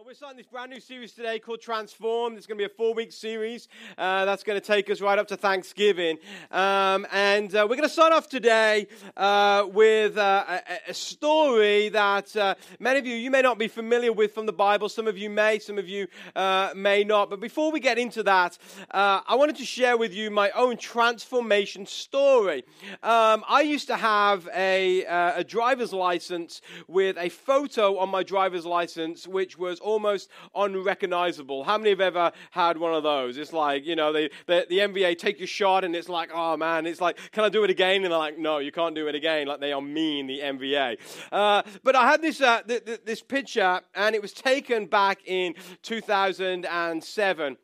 Well, 0.00 0.06
we're 0.06 0.14
starting 0.14 0.38
this 0.38 0.46
brand 0.46 0.70
new 0.70 0.80
series 0.80 1.12
today 1.12 1.38
called 1.38 1.60
Transform. 1.60 2.34
It's 2.34 2.46
going 2.46 2.56
to 2.56 2.62
be 2.62 2.64
a 2.64 2.74
four 2.74 2.94
week 2.94 3.12
series 3.12 3.68
uh, 3.98 4.24
that's 4.24 4.42
going 4.42 4.58
to 4.58 4.66
take 4.66 4.88
us 4.88 5.02
right 5.02 5.18
up 5.18 5.28
to 5.28 5.36
Thanksgiving. 5.36 6.16
Um, 6.50 7.06
and 7.12 7.54
uh, 7.54 7.66
we're 7.68 7.76
going 7.76 7.82
to 7.82 7.90
start 7.90 8.10
off 8.10 8.26
today 8.26 8.86
uh, 9.18 9.66
with 9.70 10.16
uh, 10.16 10.60
a, 10.86 10.90
a, 10.90 10.94
story 10.94 11.90
that 11.90 12.34
uh, 12.34 12.54
many 12.78 12.98
of 12.98 13.04
you, 13.04 13.14
you 13.14 13.30
may 13.30 13.42
not 13.42 13.58
be 13.58 13.68
familiar 13.68 14.10
with 14.10 14.32
from 14.32 14.46
the 14.46 14.54
Bible. 14.54 14.88
Some 14.88 15.06
of 15.06 15.18
you 15.18 15.28
may, 15.28 15.58
some 15.58 15.76
of 15.76 15.86
you 15.86 16.06
uh, 16.34 16.70
may 16.74 17.04
not. 17.04 17.28
But 17.28 17.40
before 17.40 17.70
we 17.70 17.78
get 17.78 17.98
into 17.98 18.22
that, 18.22 18.56
I 18.90 19.34
wanted 19.34 19.56
to 19.56 19.66
share 19.66 19.98
with 19.98 20.14
you 20.14 20.30
my 20.30 20.50
own 20.52 20.78
transformation 20.78 21.84
story. 21.84 22.64
Um, 23.02 23.44
I 23.46 23.60
used 23.60 23.88
to 23.88 23.96
have 23.96 24.48
a, 24.54 25.04
a 25.04 25.44
driver's 25.44 25.92
license 25.92 26.62
with 26.88 27.18
a 27.18 27.28
photo 27.28 27.98
on 27.98 28.08
my 28.08 28.22
driver's 28.22 28.64
license, 28.64 29.28
which 29.28 29.58
was 29.58 29.78
almost 29.90 30.30
unrecognizable. 30.54 31.64
How 31.64 31.78
many 31.78 31.90
have 31.90 32.00
ever 32.00 32.32
had 32.50 32.78
one 32.78 32.94
of 32.94 33.02
those? 33.02 33.36
It's 33.36 33.52
like, 33.52 33.84
you 33.84 33.96
know, 33.96 34.12
they, 34.12 34.30
the 34.46 34.66
DMV 34.70 35.18
take 35.18 35.38
your 35.38 35.46
shot 35.46 35.84
and 35.84 35.94
it's 35.94 36.08
like, 36.08 36.30
oh 36.32 36.56
man, 36.56 36.86
it's 36.86 37.00
like, 37.00 37.18
can 37.32 37.44
I 37.44 37.48
do 37.48 37.64
it 37.64 37.70
again? 37.70 38.04
And 38.04 38.12
they're 38.12 38.18
like, 38.18 38.38
no, 38.38 38.58
you 38.58 38.72
can't 38.72 38.94
do 38.94 39.08
it 39.08 39.14
again. 39.14 39.46
Like 39.46 39.60
they 39.60 39.72
are 39.72 39.80
mean, 39.80 40.26
the 40.26 40.38
DMV. 40.38 40.98
Uh, 41.32 41.62
but 41.82 41.96
I 41.96 42.10
had 42.10 42.22
this, 42.22 42.40
uh, 42.40 42.62
th- 42.62 42.84
th- 42.84 43.00
this 43.04 43.22
picture 43.22 43.80
and 43.94 44.14
it 44.14 44.22
was 44.22 44.32
taken 44.32 44.86
back 44.86 45.20
in 45.26 45.54
2007. 45.82 47.56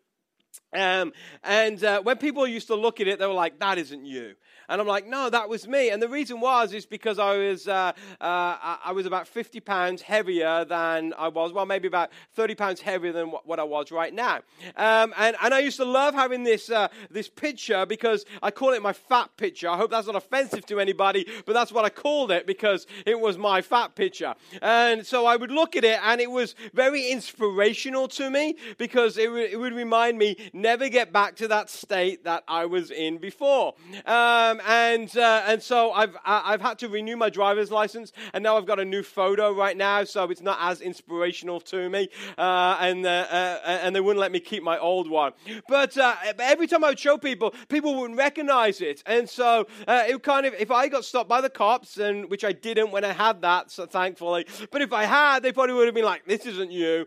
Um, 0.73 1.13
and 1.43 1.85
uh, 1.85 2.03
when 2.03 2.17
people 2.17 2.47
used 2.47 2.67
to 2.67 2.75
look 2.75 3.01
at 3.01 3.09
it, 3.09 3.19
they 3.19 3.27
were 3.27 3.33
like, 3.33 3.59
that 3.61 3.79
isn't 3.79 4.05
you. 4.05 4.35
And 4.69 4.81
I'm 4.81 4.87
like, 4.87 5.07
no, 5.07 5.31
that 5.31 5.49
was 5.49 5.67
me. 5.69 5.91
And 5.91 6.03
the 6.03 6.09
reason 6.09 6.41
was 6.41 6.73
is 6.73 6.87
because 6.87 7.19
I 7.19 7.37
was 7.37 7.69
uh, 7.69 7.93
uh, 8.21 8.77
I 8.85 8.93
was 8.93 9.07
about 9.07 9.27
50 9.29 9.61
pounds 9.61 10.03
heavier 10.03 10.65
than 10.65 11.15
I 11.17 11.29
was. 11.29 11.53
Well, 11.53 11.67
maybe 11.67 11.89
about 11.89 12.11
30 12.35 12.55
pounds 12.55 12.81
heavier 12.81 13.13
than 13.13 13.29
what 13.29 13.59
I 13.59 13.65
was 13.65 13.91
right 13.91 14.13
now. 14.13 14.41
Um, 14.77 15.15
and 15.17 15.37
and 15.43 15.55
I 15.55 15.61
used 15.61 15.77
to 15.79 15.85
love 15.85 16.15
having 16.15 16.45
this 16.45 16.71
uh, 16.71 16.89
this 17.11 17.29
picture 17.29 17.87
because 17.87 18.25
I 18.43 18.51
call 18.51 18.73
it 18.73 18.83
my 18.83 18.93
fat 18.93 19.31
picture. 19.37 19.69
I 19.69 19.77
hope 19.77 19.91
that's 19.91 20.07
not 20.07 20.17
offensive 20.17 20.67
to 20.67 20.81
anybody, 20.81 21.27
but 21.45 21.53
that's 21.53 21.73
what 21.73 21.85
I 21.85 21.91
called 21.91 22.31
it 22.31 22.47
because 22.47 22.87
it 23.05 23.19
was 23.19 23.39
my 23.39 23.63
fat 23.63 23.95
picture. 23.95 24.35
And 24.63 25.07
so 25.07 25.27
I 25.27 25.37
would 25.37 25.51
look 25.51 25.77
at 25.77 25.85
it, 25.85 26.01
and 26.03 26.21
it 26.21 26.31
was 26.31 26.55
very 26.75 27.11
inspirational 27.11 28.09
to 28.09 28.31
me 28.31 28.57
because 28.79 29.19
it, 29.19 29.31
it 29.31 29.59
would 29.59 29.75
remind 29.75 30.19
me 30.19 30.37
never 30.53 30.89
get 30.89 31.13
back 31.13 31.37
to 31.37 31.49
that 31.49 31.71
state 31.71 32.25
that 32.25 32.45
I 32.49 32.67
was 32.67 32.91
in 32.91 33.19
before. 33.19 33.75
Um, 34.07 34.56
um, 34.57 34.67
and 34.67 35.17
uh, 35.17 35.43
and 35.47 35.63
so 35.63 35.93
I've 35.93 36.17
I've 36.25 36.61
had 36.61 36.79
to 36.81 36.89
renew 36.89 37.17
my 37.17 37.31
driver's 37.31 37.71
license, 37.71 38.13
and 38.33 38.43
now 38.43 38.57
I've 38.57 38.67
got 38.67 38.81
a 38.81 38.85
new 38.85 39.03
photo 39.03 39.53
right 39.53 39.77
now, 39.77 40.05
so 40.05 40.25
it's 40.31 40.41
not 40.41 40.59
as 40.61 40.81
inspirational 40.81 41.61
to 41.61 41.89
me, 41.89 42.09
uh, 42.39 42.77
and 42.81 43.05
uh, 43.05 43.27
uh 43.31 43.79
and 43.83 43.95
they 43.95 44.01
wouldn't 44.01 44.21
let 44.21 44.33
me 44.33 44.41
keep 44.41 44.63
my 44.63 44.79
old 44.79 45.11
one. 45.11 45.33
But 45.69 45.97
uh, 45.99 46.17
every 46.39 46.67
time 46.67 46.85
I 46.85 46.89
would 46.91 46.99
show 46.99 47.19
people, 47.19 47.55
people 47.69 47.95
wouldn't 48.01 48.19
recognize 48.19 48.81
it, 48.81 49.03
and 49.07 49.29
so 49.29 49.67
it 49.87 50.23
kind 50.23 50.47
of 50.47 50.55
if 50.55 50.71
I 50.71 50.89
got 50.89 51.05
stopped 51.05 51.29
by 51.29 51.41
the 51.41 51.51
cops, 51.51 51.99
and 51.99 52.31
which 52.31 52.45
I 52.45 52.53
didn't 52.53 52.91
when 52.91 53.05
I 53.05 53.13
had 53.13 53.43
that, 53.43 53.71
so 53.71 53.87
thankfully, 53.87 54.47
but 54.71 54.83
if 54.83 54.93
I 54.93 55.05
had, 55.05 55.43
they 55.43 55.53
probably 55.53 55.75
would 55.75 55.87
have 55.87 55.95
been 55.95 56.05
like, 56.05 56.25
"This 56.27 56.47
isn't 56.47 56.71
you," 56.71 57.07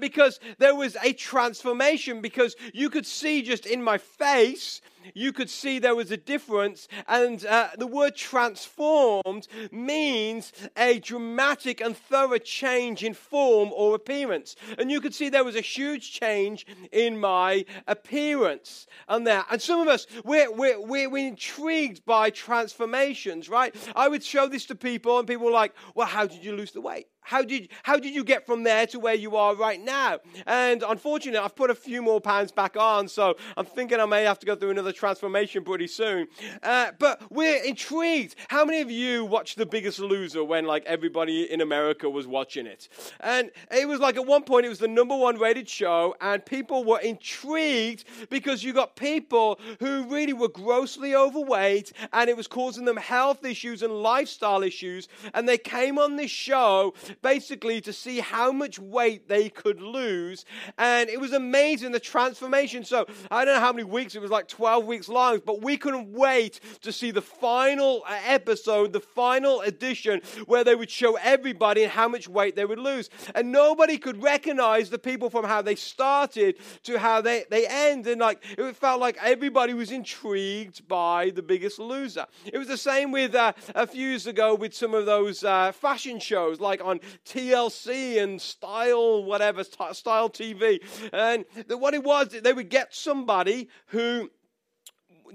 because 0.00 0.40
there 0.58 0.74
was 0.74 0.96
a 1.02 1.12
transformation 1.12 2.20
because 2.20 2.56
you 2.72 2.90
could 2.90 3.06
see 3.06 3.42
just 3.42 3.66
in 3.66 3.82
my 3.82 3.98
face 3.98 4.80
you 5.14 5.32
could 5.32 5.50
see 5.50 5.78
there 5.78 5.94
was 5.94 6.10
a 6.10 6.16
difference. 6.16 6.88
And 7.08 7.44
uh, 7.46 7.68
the 7.78 7.86
word 7.86 8.16
transformed 8.16 9.48
means 9.70 10.52
a 10.76 10.98
dramatic 10.98 11.80
and 11.80 11.96
thorough 11.96 12.38
change 12.38 13.02
in 13.02 13.14
form 13.14 13.70
or 13.74 13.94
appearance. 13.94 14.56
And 14.78 14.90
you 14.90 15.00
could 15.00 15.14
see 15.14 15.28
there 15.28 15.44
was 15.44 15.56
a 15.56 15.60
huge 15.60 16.12
change 16.12 16.66
in 16.92 17.18
my 17.18 17.64
appearance. 17.86 18.86
And 19.08 19.26
that. 19.26 19.46
and 19.50 19.60
some 19.60 19.80
of 19.80 19.88
us, 19.88 20.06
we're, 20.24 20.50
we're, 20.52 20.80
we're, 20.80 21.08
we're 21.08 21.28
intrigued 21.28 22.04
by 22.04 22.30
transformations, 22.30 23.48
right? 23.48 23.74
I 23.94 24.08
would 24.08 24.22
show 24.22 24.48
this 24.48 24.66
to 24.66 24.74
people, 24.74 25.18
and 25.18 25.26
people 25.26 25.46
were 25.46 25.52
like, 25.52 25.74
well, 25.94 26.06
how 26.06 26.26
did 26.26 26.44
you 26.44 26.54
lose 26.54 26.72
the 26.72 26.80
weight? 26.80 27.06
How 27.26 27.42
did, 27.42 27.70
how 27.82 27.98
did 27.98 28.14
you 28.14 28.22
get 28.22 28.46
from 28.46 28.62
there 28.62 28.86
to 28.86 29.00
where 29.00 29.14
you 29.14 29.34
are 29.34 29.56
right 29.56 29.82
now? 29.82 30.20
And 30.46 30.84
unfortunately, 30.84 31.40
I've 31.40 31.56
put 31.56 31.70
a 31.70 31.74
few 31.74 32.00
more 32.00 32.20
pounds 32.20 32.52
back 32.52 32.76
on, 32.76 33.08
so 33.08 33.34
I'm 33.56 33.66
thinking 33.66 33.98
I 33.98 34.06
may 34.06 34.22
have 34.22 34.38
to 34.38 34.46
go 34.46 34.54
through 34.54 34.70
another 34.70 34.92
transformation 34.92 35.64
pretty 35.64 35.88
soon. 35.88 36.28
Uh, 36.62 36.92
but 37.00 37.20
we're 37.32 37.60
intrigued. 37.64 38.36
How 38.46 38.64
many 38.64 38.80
of 38.80 38.92
you 38.92 39.24
watched 39.24 39.58
The 39.58 39.66
Biggest 39.66 39.98
Loser 39.98 40.44
when 40.44 40.66
like 40.66 40.84
everybody 40.84 41.50
in 41.50 41.60
America 41.60 42.08
was 42.08 42.28
watching 42.28 42.64
it? 42.64 42.88
And 43.18 43.50
it 43.72 43.88
was 43.88 43.98
like 43.98 44.14
at 44.14 44.24
one 44.24 44.44
point 44.44 44.64
it 44.64 44.68
was 44.68 44.78
the 44.78 44.86
number 44.86 45.16
one 45.16 45.36
rated 45.36 45.68
show, 45.68 46.14
and 46.20 46.46
people 46.46 46.84
were 46.84 47.00
intrigued 47.00 48.04
because 48.30 48.62
you 48.62 48.72
got 48.72 48.94
people 48.94 49.58
who 49.80 50.04
really 50.04 50.32
were 50.32 50.48
grossly 50.48 51.16
overweight, 51.16 51.92
and 52.12 52.30
it 52.30 52.36
was 52.36 52.46
causing 52.46 52.84
them 52.84 52.96
health 52.96 53.44
issues 53.44 53.82
and 53.82 53.92
lifestyle 53.92 54.62
issues, 54.62 55.08
and 55.34 55.48
they 55.48 55.58
came 55.58 55.98
on 55.98 56.14
this 56.14 56.30
show 56.30 56.94
basically 57.22 57.80
to 57.82 57.92
see 57.92 58.20
how 58.20 58.52
much 58.52 58.78
weight 58.78 59.28
they 59.28 59.48
could 59.48 59.80
lose. 59.80 60.44
And 60.78 61.08
it 61.08 61.20
was 61.20 61.32
amazing, 61.32 61.92
the 61.92 62.00
transformation. 62.00 62.84
So 62.84 63.06
I 63.30 63.44
don't 63.44 63.54
know 63.54 63.60
how 63.60 63.72
many 63.72 63.84
weeks, 63.84 64.14
it 64.14 64.22
was 64.22 64.30
like 64.30 64.48
12 64.48 64.84
weeks 64.86 65.08
long, 65.08 65.40
but 65.44 65.62
we 65.62 65.76
couldn't 65.76 66.12
wait 66.12 66.60
to 66.82 66.92
see 66.92 67.10
the 67.10 67.22
final 67.22 68.04
episode, 68.06 68.92
the 68.92 69.00
final 69.00 69.60
edition, 69.60 70.20
where 70.46 70.64
they 70.64 70.74
would 70.74 70.90
show 70.90 71.16
everybody 71.16 71.84
how 71.84 72.08
much 72.08 72.28
weight 72.28 72.56
they 72.56 72.64
would 72.64 72.78
lose. 72.78 73.10
And 73.34 73.52
nobody 73.52 73.98
could 73.98 74.22
recognize 74.22 74.90
the 74.90 74.98
people 74.98 75.30
from 75.30 75.44
how 75.44 75.62
they 75.62 75.74
started 75.74 76.56
to 76.84 76.98
how 76.98 77.20
they, 77.20 77.44
they 77.50 77.66
end. 77.66 78.06
And 78.06 78.20
like, 78.20 78.42
it 78.56 78.76
felt 78.76 79.00
like 79.00 79.18
everybody 79.22 79.74
was 79.74 79.90
intrigued 79.90 80.86
by 80.88 81.30
the 81.30 81.42
biggest 81.42 81.78
loser. 81.78 82.26
It 82.44 82.58
was 82.58 82.68
the 82.68 82.76
same 82.76 83.12
with 83.12 83.34
uh, 83.34 83.52
a 83.74 83.86
few 83.86 84.08
years 84.08 84.26
ago 84.26 84.54
with 84.54 84.74
some 84.74 84.94
of 84.94 85.06
those 85.06 85.44
uh, 85.44 85.72
fashion 85.72 86.18
shows, 86.18 86.60
like 86.60 86.84
on 86.84 87.00
TLC 87.24 88.22
and 88.22 88.40
Style, 88.40 89.24
whatever, 89.24 89.64
Style 89.64 90.28
TV. 90.30 90.80
And 91.12 91.44
what 91.68 91.94
it 91.94 92.04
was, 92.04 92.28
they 92.28 92.52
would 92.52 92.68
get 92.68 92.94
somebody 92.94 93.68
who 93.86 94.30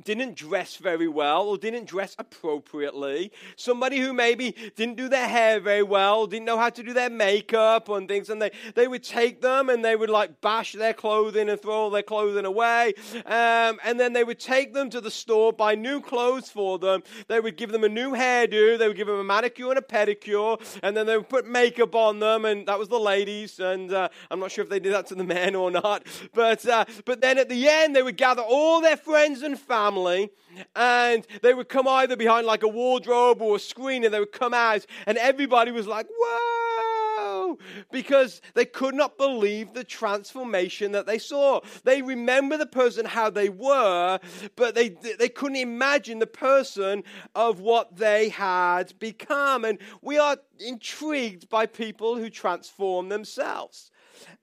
didn't 0.04 0.36
dress 0.36 0.78
very 0.78 1.08
well 1.08 1.48
or 1.48 1.58
didn't 1.58 1.86
dress 1.86 2.16
appropriately. 2.18 3.32
Somebody 3.56 4.00
who 4.00 4.14
maybe 4.14 4.56
didn't 4.76 4.98
do 4.98 5.10
their 5.10 5.28
hair 5.28 5.60
very 5.60 5.84
well, 5.84 6.28
didn't 6.28 6.46
know 6.46 6.58
how 6.58 6.70
to 6.70 6.84
do 6.84 6.94
their 6.94 7.10
makeup 7.10 7.90
and 7.90 8.08
things. 8.08 8.30
And 8.30 8.42
they, 8.42 8.52
they 8.76 8.88
would 8.88 9.04
take 9.04 9.42
them 9.42 9.70
and 9.70 9.84
they 9.84 9.96
would 9.96 10.10
like 10.10 10.42
bash 10.42 10.74
their 10.74 10.94
clothing 10.94 11.50
and 11.50 11.62
throw 11.62 11.74
all 11.74 11.90
their 11.90 12.04
clothing 12.04 12.46
away. 12.46 12.94
Um, 13.26 13.80
and 13.84 14.00
then 14.00 14.14
they 14.14 14.24
would 14.24 14.40
take 14.40 14.74
them 14.74 14.90
to 14.90 15.02
the 15.02 15.12
store, 15.12 15.54
buy 15.54 15.76
new 15.76 16.02
clothes 16.02 16.50
for 16.50 16.80
them. 16.80 17.04
They 17.28 17.40
would 17.40 17.58
give 17.58 17.72
them 17.72 17.84
a 17.84 17.90
new 17.90 18.12
hairdo. 18.12 18.78
They 18.78 18.88
would 18.88 18.98
give 18.98 19.08
them 19.08 19.20
a 19.20 19.24
manicure 19.24 19.70
and 19.70 19.80
a 19.80 19.82
pedicure. 19.82 20.60
And 20.84 20.96
then 20.96 21.06
they 21.06 21.18
would 21.18 21.30
put 21.30 21.48
makeup 21.48 21.96
on 21.96 22.20
them. 22.20 22.46
And 22.46 22.68
that 22.68 22.80
was 22.80 22.88
the 22.88 23.00
ladies. 23.00 23.60
And 23.60 23.92
uh, 23.92 24.10
I'm 24.30 24.40
not 24.40 24.52
sure 24.52 24.64
if 24.64 24.70
they 24.70 24.80
did 24.80 24.94
that 24.94 25.08
to 25.08 25.16
the 25.16 25.24
men 25.24 25.56
or 25.56 25.72
not. 25.72 26.06
But, 26.34 26.66
uh, 26.68 26.86
but 27.06 27.22
then 27.22 27.38
at 27.38 27.50
the 27.50 27.68
end, 27.68 27.96
they 27.96 28.04
would 28.04 28.18
gather 28.18 28.42
all 28.42 28.82
their 28.82 28.98
friends 28.98 29.42
and 29.42 29.60
family 29.60 29.81
family, 29.82 30.30
and 30.76 31.26
they 31.42 31.54
would 31.54 31.70
come 31.70 31.88
either 31.88 32.16
behind 32.16 32.46
like 32.46 32.64
a 32.64 32.68
wardrobe 32.68 33.42
or 33.42 33.56
a 33.56 33.60
screen, 33.60 34.04
and 34.04 34.14
they 34.14 34.20
would 34.20 34.32
come 34.32 34.54
out, 34.54 34.86
and 35.08 35.18
everybody 35.18 35.72
was 35.72 35.88
like, 35.88 36.08
whoa, 36.10 37.58
because 37.92 38.42
they 38.54 38.66
could 38.66 38.94
not 38.94 39.18
believe 39.18 39.74
the 39.74 39.84
transformation 39.84 40.92
that 40.92 41.06
they 41.06 41.18
saw. 41.18 41.60
They 41.84 42.02
remember 42.02 42.58
the 42.58 42.66
person 42.66 43.06
how 43.06 43.30
they 43.30 43.50
were, 43.50 44.20
but 44.56 44.76
they, 44.76 44.90
they 44.90 45.30
couldn't 45.30 45.58
imagine 45.58 46.20
the 46.20 46.28
person 46.28 47.04
of 47.36 47.60
what 47.60 47.98
they 47.98 48.30
had 48.30 48.98
become. 49.00 49.66
And 49.66 49.80
we 50.02 50.18
are 50.18 50.38
intrigued 50.60 51.50
by 51.50 51.66
people 51.66 52.18
who 52.18 52.30
transform 52.30 53.10
themselves. 53.10 53.91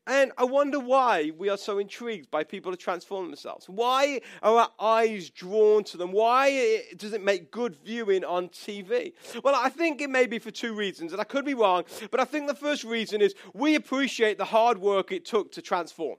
And 0.07 0.33
I 0.39 0.45
wonder 0.45 0.81
why 0.81 1.33
we 1.37 1.49
are 1.49 1.57
so 1.57 1.79
intrigued 1.79 2.31
by 2.31 2.45
people 2.45 2.73
who 2.73 2.77
transform 2.77 3.27
themselves. 3.27 3.69
Why 3.69 4.21
are 4.43 4.59
our 4.59 4.71
eyes 4.81 5.31
drawn 5.31 5.85
to 5.85 5.97
them? 5.97 6.13
Why 6.13 6.83
does 6.97 7.13
it 7.13 7.23
make 7.23 7.51
good 7.51 7.77
viewing 7.85 8.25
on 8.25 8.49
TV? 8.49 9.13
Well, 9.43 9.55
I 9.55 9.69
think 9.69 10.01
it 10.01 10.11
may 10.11 10.27
be 10.27 10.39
for 10.39 10.51
two 10.51 10.75
reasons, 10.75 11.13
and 11.13 11.21
I 11.21 11.25
could 11.25 11.45
be 11.45 11.55
wrong, 11.55 11.85
but 12.11 12.21
I 12.21 12.25
think 12.25 12.47
the 12.47 12.55
first 12.55 12.85
reason 12.85 13.21
is 13.21 13.35
we 13.55 13.75
appreciate 13.75 14.39
the 14.39 14.45
hard 14.45 14.79
work 14.79 15.13
it 15.13 15.25
took 15.25 15.53
to 15.53 15.63
transform. 15.63 16.17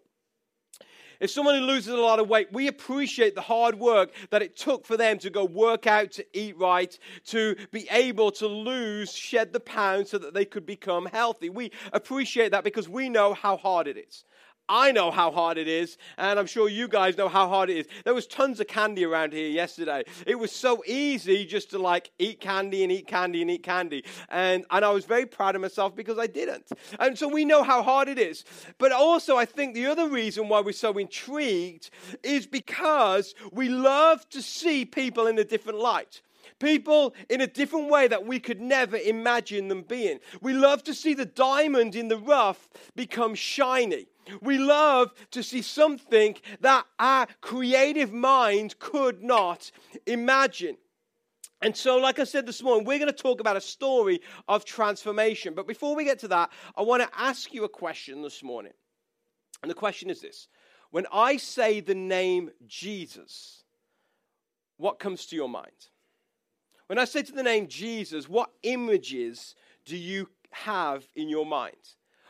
If 1.19 1.30
someone 1.30 1.56
who 1.56 1.62
loses 1.62 1.94
a 1.94 1.98
lot 1.98 2.19
of 2.19 2.30
weight, 2.30 2.54
we 2.54 2.68
appreciate 2.68 3.36
the 3.36 3.42
hard 3.42 3.75
work 3.75 4.12
that 4.30 4.42
it 4.42 4.56
took 4.56 4.86
for 4.86 4.95
them 4.95 5.19
to 5.19 5.30
go 5.30 5.44
work 5.44 5.86
out, 5.86 6.12
to 6.13 6.25
eat 6.33 6.57
right, 6.57 6.98
to 7.27 7.56
be 7.71 7.88
able 7.92 8.31
to 8.31 8.48
lose, 8.48 9.13
shed 9.13 9.51
the 9.51 9.60
pounds 9.60 10.12
so 10.12 10.18
that 10.18 10.33
they 10.33 10.45
could 10.45 10.66
become 10.66 11.07
healthy. 11.07 11.50
We 11.50 11.71
appreciate 11.92 12.51
that 12.51 12.63
because 12.63 12.88
we 12.88 13.10
know 13.10 13.33
how 13.33 13.57
hard 13.57 13.88
it 13.88 13.98
is. 13.98 14.24
I 14.69 14.92
know 14.92 15.10
how 15.10 15.31
hard 15.31 15.57
it 15.57 15.68
is, 15.68 15.98
and 16.18 16.39
I'm 16.39 16.45
sure 16.45 16.69
you 16.69 16.88
guys 16.88 17.18
know 17.18 17.27
how 17.27 17.50
hard 17.50 17.71
it 17.71 17.77
is. 17.77 17.88
There 18.06 18.13
was 18.13 18.27
tons 18.27 18.60
of 18.60 18.68
candy 18.68 19.04
around 19.04 19.33
here 19.33 19.50
yesterday. 19.50 20.04
It 20.27 20.36
was 20.36 20.51
so 20.51 20.83
easy 20.86 21.44
just 21.45 21.71
to 21.71 21.80
like 21.80 22.12
eat 22.19 22.39
candy 22.39 22.83
and 22.83 22.92
eat 22.92 23.07
candy 23.07 23.42
and 23.42 23.50
eat 23.50 23.63
candy. 23.63 24.06
And, 24.30 24.66
and 24.69 24.86
I 24.86 24.92
was 24.92 25.06
very 25.06 25.25
proud 25.25 25.56
of 25.56 25.62
myself 25.62 25.95
because 25.95 26.19
I 26.19 26.27
didn't. 26.27 26.71
And 27.00 27.18
so 27.18 27.27
we 27.27 27.45
know 27.45 27.63
how 27.63 27.81
hard 27.81 28.07
it 28.10 28.19
is. 28.19 28.45
But 28.77 28.92
also, 28.92 29.38
I 29.38 29.45
think 29.45 29.74
the 29.74 29.88
other 29.88 30.07
reason 30.07 30.48
why 30.48 30.62
we're 30.62 30.72
so 30.74 30.98
intrigued 30.98 31.89
is 32.22 32.45
because 32.45 33.33
we 33.51 33.69
love 33.69 34.30
to 34.30 34.42
see 34.42 34.86
people 34.86 35.25
in 35.25 35.39
a 35.39 35.44
different 35.44 35.80
light 35.80 36.22
people 36.60 37.14
in 37.30 37.42
a 37.42 37.48
different 37.48 37.90
way 37.90 38.08
that 38.08 38.26
we 38.26 38.40
could 38.40 38.62
never 38.62 38.98
imagine 38.98 39.68
them 39.68 39.84
being. 39.84 40.20
We 40.42 40.54
love 40.54 40.84
to 40.84 40.94
see 40.94 41.14
the 41.14 41.26
diamond 41.26 41.96
in 41.96 42.08
the 42.08 42.18
rough 42.18 42.70
become 42.96 43.36
shiny. 43.36 44.08
We 44.42 44.58
love 44.58 45.14
to 45.32 45.42
see 45.42 45.62
something 45.62 46.36
that 46.62 46.86
our 47.00 47.28
creative 47.42 48.14
mind 48.14 48.78
could 48.80 49.24
not 49.24 49.72
imagine. 50.06 50.78
And 51.62 51.76
so, 51.76 51.98
like 51.98 52.20
I 52.20 52.24
said 52.24 52.46
this 52.46 52.64
morning, 52.64 52.86
we're 52.86 53.00
going 53.00 53.12
to 53.12 53.24
talk 53.24 53.42
about 53.42 53.58
a 53.58 53.62
story 53.62 54.22
of 54.48 54.64
transformation. 54.64 55.54
But 55.54 55.68
before 55.68 55.96
we 55.96 56.06
get 56.06 56.20
to 56.20 56.28
that, 56.30 56.52
I 56.78 56.84
want 56.84 57.04
to 57.04 57.20
ask 57.20 57.54
you 57.54 57.66
a 57.66 57.70
question 57.70 58.22
this 58.22 58.44
morning. 58.44 58.72
And 59.62 59.70
the 59.70 59.76
question 59.76 60.10
is 60.10 60.22
this 60.22 60.48
When 60.92 61.06
I 61.12 61.38
say 61.38 61.82
the 61.82 61.96
name 61.96 62.52
Jesus, 62.66 63.64
what 64.78 65.00
comes 65.00 65.26
to 65.28 65.36
your 65.36 65.50
mind? 65.50 65.90
When 66.89 66.97
I 66.97 67.06
say 67.06 67.21
to 67.21 67.31
the 67.31 67.44
name 67.44 67.68
Jesus, 67.68 68.27
what 68.27 68.50
images 68.63 69.53
do 69.86 69.95
you 69.95 70.27
have 70.50 71.07
in 71.15 71.30
your 71.30 71.45
mind? 71.45 71.75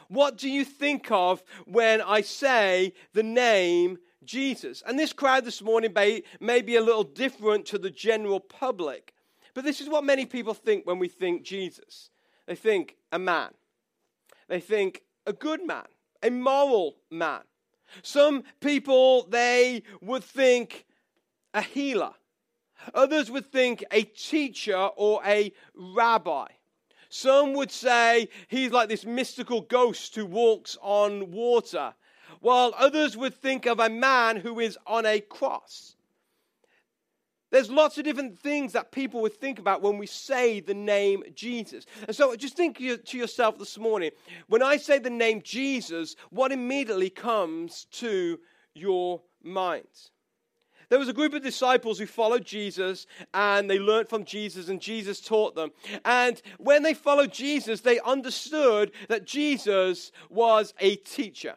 What 0.09 0.35
do 0.35 0.49
you 0.49 0.65
think 0.65 1.09
of 1.11 1.41
when 1.65 2.01
I 2.01 2.19
say 2.19 2.91
the 3.13 3.23
name 3.23 3.99
Jesus? 4.25 4.83
And 4.85 4.99
this 4.99 5.13
crowd 5.13 5.45
this 5.45 5.61
morning 5.61 5.93
may, 5.95 6.23
may 6.41 6.61
be 6.61 6.75
a 6.75 6.83
little 6.83 7.05
different 7.05 7.67
to 7.67 7.77
the 7.77 7.89
general 7.89 8.41
public, 8.41 9.13
but 9.53 9.63
this 9.63 9.79
is 9.79 9.87
what 9.87 10.03
many 10.03 10.25
people 10.25 10.53
think 10.53 10.85
when 10.85 10.99
we 10.99 11.07
think 11.07 11.43
Jesus. 11.43 12.09
They 12.45 12.55
think 12.55 12.97
a 13.13 13.19
man, 13.19 13.51
they 14.49 14.59
think 14.59 15.03
a 15.25 15.31
good 15.31 15.65
man, 15.65 15.85
a 16.21 16.29
moral 16.29 16.97
man. 17.09 17.43
Some 18.01 18.43
people, 18.59 19.25
they 19.29 19.83
would 20.01 20.25
think 20.25 20.85
a 21.53 21.61
healer. 21.61 22.11
Others 22.93 23.31
would 23.31 23.45
think 23.45 23.83
a 23.91 24.03
teacher 24.03 24.77
or 24.77 25.21
a 25.25 25.51
rabbi. 25.75 26.47
Some 27.09 27.53
would 27.53 27.71
say 27.71 28.29
he's 28.47 28.71
like 28.71 28.87
this 28.87 29.05
mystical 29.05 29.61
ghost 29.61 30.15
who 30.15 30.25
walks 30.25 30.77
on 30.81 31.31
water, 31.31 31.93
while 32.39 32.73
others 32.77 33.17
would 33.17 33.33
think 33.33 33.65
of 33.65 33.79
a 33.79 33.89
man 33.89 34.37
who 34.37 34.59
is 34.59 34.77
on 34.85 35.05
a 35.05 35.19
cross. 35.19 35.95
There's 37.51 37.71
lots 37.71 37.97
of 37.97 38.03
different 38.03 38.37
things 38.37 38.73
that 38.73 38.91
people 38.91 39.21
would 39.21 39.35
think 39.35 39.57
about 39.57 39.81
when 39.81 39.97
we 39.97 40.05
say 40.05 40.59
the 40.59 40.75
name 40.75 41.23
Jesus. 41.33 41.87
And 42.07 42.15
so 42.15 42.35
just 42.35 42.55
think 42.55 42.77
to 42.77 43.17
yourself 43.17 43.57
this 43.57 43.77
morning 43.79 44.11
when 44.47 44.61
I 44.61 44.77
say 44.77 44.99
the 44.99 45.09
name 45.09 45.41
Jesus, 45.43 46.15
what 46.29 46.51
immediately 46.51 47.09
comes 47.09 47.85
to 47.93 48.39
your 48.75 49.21
mind? 49.41 49.87
There 50.89 50.99
was 50.99 51.07
a 51.07 51.13
group 51.13 51.33
of 51.33 51.43
disciples 51.43 51.99
who 51.99 52.05
followed 52.05 52.45
Jesus 52.45 53.05
and 53.33 53.69
they 53.69 53.79
learned 53.79 54.09
from 54.09 54.25
Jesus 54.25 54.69
and 54.69 54.81
Jesus 54.81 55.21
taught 55.21 55.55
them. 55.55 55.71
And 56.03 56.41
when 56.57 56.83
they 56.83 56.93
followed 56.93 57.31
Jesus, 57.31 57.81
they 57.81 57.99
understood 57.99 58.91
that 59.07 59.25
Jesus 59.25 60.11
was 60.29 60.73
a 60.79 60.95
teacher. 60.97 61.55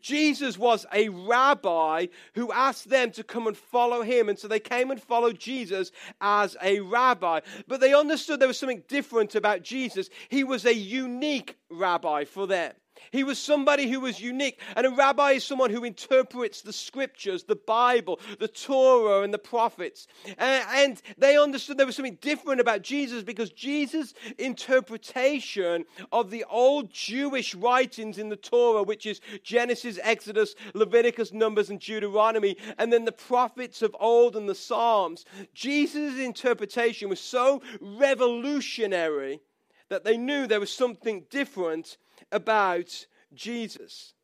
Jesus 0.00 0.58
was 0.58 0.84
a 0.92 1.08
rabbi 1.08 2.06
who 2.34 2.52
asked 2.52 2.90
them 2.90 3.10
to 3.12 3.24
come 3.24 3.46
and 3.46 3.56
follow 3.56 4.02
him. 4.02 4.28
And 4.28 4.38
so 4.38 4.46
they 4.46 4.60
came 4.60 4.90
and 4.90 5.02
followed 5.02 5.38
Jesus 5.38 5.90
as 6.20 6.56
a 6.62 6.80
rabbi. 6.80 7.40
But 7.66 7.80
they 7.80 7.94
understood 7.94 8.40
there 8.40 8.48
was 8.48 8.58
something 8.58 8.82
different 8.88 9.34
about 9.34 9.62
Jesus. 9.62 10.10
He 10.28 10.44
was 10.44 10.66
a 10.66 10.74
unique 10.74 11.56
rabbi 11.70 12.24
for 12.24 12.46
them. 12.46 12.72
He 13.10 13.24
was 13.24 13.38
somebody 13.38 13.88
who 13.90 14.00
was 14.00 14.20
unique. 14.20 14.60
And 14.76 14.86
a 14.86 14.90
rabbi 14.90 15.32
is 15.32 15.44
someone 15.44 15.70
who 15.70 15.84
interprets 15.84 16.62
the 16.62 16.72
scriptures, 16.72 17.44
the 17.44 17.56
Bible, 17.56 18.20
the 18.38 18.48
Torah, 18.48 19.22
and 19.22 19.32
the 19.32 19.38
prophets. 19.38 20.06
And 20.38 21.00
they 21.18 21.36
understood 21.36 21.78
there 21.78 21.86
was 21.86 21.96
something 21.96 22.18
different 22.20 22.60
about 22.60 22.82
Jesus 22.82 23.22
because 23.22 23.50
Jesus' 23.50 24.14
interpretation 24.38 25.84
of 26.12 26.30
the 26.30 26.44
old 26.50 26.92
Jewish 26.92 27.54
writings 27.54 28.18
in 28.18 28.28
the 28.28 28.36
Torah, 28.36 28.82
which 28.82 29.06
is 29.06 29.20
Genesis, 29.42 29.98
Exodus, 30.02 30.54
Leviticus, 30.74 31.32
Numbers, 31.32 31.70
and 31.70 31.80
Deuteronomy, 31.80 32.56
and 32.78 32.92
then 32.92 33.04
the 33.04 33.12
prophets 33.12 33.82
of 33.82 33.96
old 33.98 34.36
and 34.36 34.48
the 34.48 34.54
Psalms, 34.54 35.24
Jesus' 35.54 36.18
interpretation 36.18 37.08
was 37.08 37.20
so 37.20 37.62
revolutionary 37.80 39.40
that 39.88 40.04
they 40.04 40.16
knew 40.16 40.46
there 40.46 40.60
was 40.60 40.72
something 40.72 41.26
different 41.30 41.98
about 42.32 43.06
Jesus. 43.34 44.14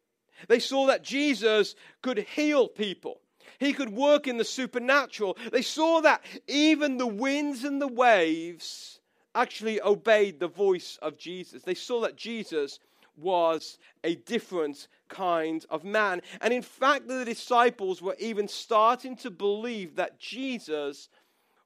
They 0.49 0.61
saw 0.61 0.87
that 0.87 1.03
Jesus 1.03 1.75
could 2.03 2.19
heal 2.19 2.69
people. 2.69 3.21
He 3.59 3.73
could 3.73 3.91
work 3.91 4.27
in 4.27 4.37
the 4.37 4.45
supernatural. 4.45 5.37
They 5.51 5.63
saw 5.63 6.01
that 6.03 6.23
even 6.47 6.99
the 6.99 7.07
winds 7.07 7.65
and 7.65 7.81
the 7.81 7.89
waves 7.89 9.01
actually 9.35 9.81
obeyed 9.81 10.41
the 10.41 10.49
voice 10.49 10.99
of 11.01 11.19
Jesus. 11.19 11.63
They 11.63 11.75
saw 11.75 12.01
that 12.03 12.17
Jesus 12.17 12.79
was 13.17 13.79
a 14.05 14.17
different 14.17 14.89
kind 15.09 15.65
of 15.71 15.85
man. 15.85 16.21
And 16.41 16.53
in 16.53 16.63
fact, 16.63 17.09
the 17.09 17.25
disciples 17.25 18.03
were 18.03 18.17
even 18.19 18.49
starting 18.49 19.17
to 19.17 19.31
believe 19.31 19.97
that 19.97 20.19
Jesus 20.19 21.09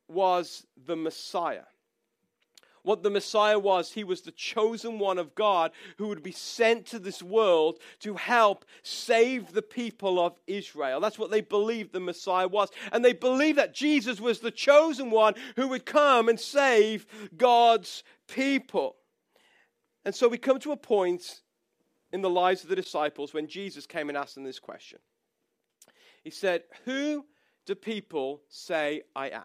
was 0.06 0.66
the 0.86 0.96
Messiah 0.96 1.64
what 2.82 3.02
the 3.02 3.10
Messiah 3.10 3.58
was. 3.58 3.92
He 3.92 4.04
was 4.04 4.22
the 4.22 4.30
chosen 4.30 4.98
one 4.98 5.18
of 5.18 5.34
God 5.34 5.72
who 5.98 6.08
would 6.08 6.22
be 6.22 6.32
sent 6.32 6.86
to 6.86 6.98
this 6.98 7.22
world 7.22 7.78
to 8.00 8.14
help 8.14 8.64
save 8.82 9.52
the 9.52 9.62
people 9.62 10.18
of 10.18 10.38
Israel. 10.46 11.00
That's 11.00 11.18
what 11.18 11.30
they 11.30 11.40
believed 11.40 11.92
the 11.92 12.00
Messiah 12.00 12.48
was. 12.48 12.70
And 12.92 13.04
they 13.04 13.12
believed 13.12 13.58
that 13.58 13.74
Jesus 13.74 14.20
was 14.20 14.40
the 14.40 14.50
chosen 14.50 15.10
one 15.10 15.34
who 15.56 15.68
would 15.68 15.86
come 15.86 16.28
and 16.28 16.38
save 16.38 17.06
God's 17.36 18.02
people. 18.26 18.96
And 20.04 20.14
so 20.14 20.28
we 20.28 20.38
come 20.38 20.58
to 20.60 20.72
a 20.72 20.76
point 20.76 21.42
in 22.12 22.22
the 22.22 22.30
lives 22.30 22.62
of 22.62 22.70
the 22.70 22.76
disciples 22.76 23.34
when 23.34 23.46
Jesus 23.46 23.86
came 23.86 24.08
and 24.08 24.16
asked 24.18 24.34
them 24.34 24.44
this 24.44 24.58
question. 24.58 24.98
He 26.22 26.30
said, 26.30 26.64
Who 26.84 27.24
do 27.66 27.74
people 27.74 28.42
say 28.48 29.02
I 29.14 29.28
am? 29.28 29.44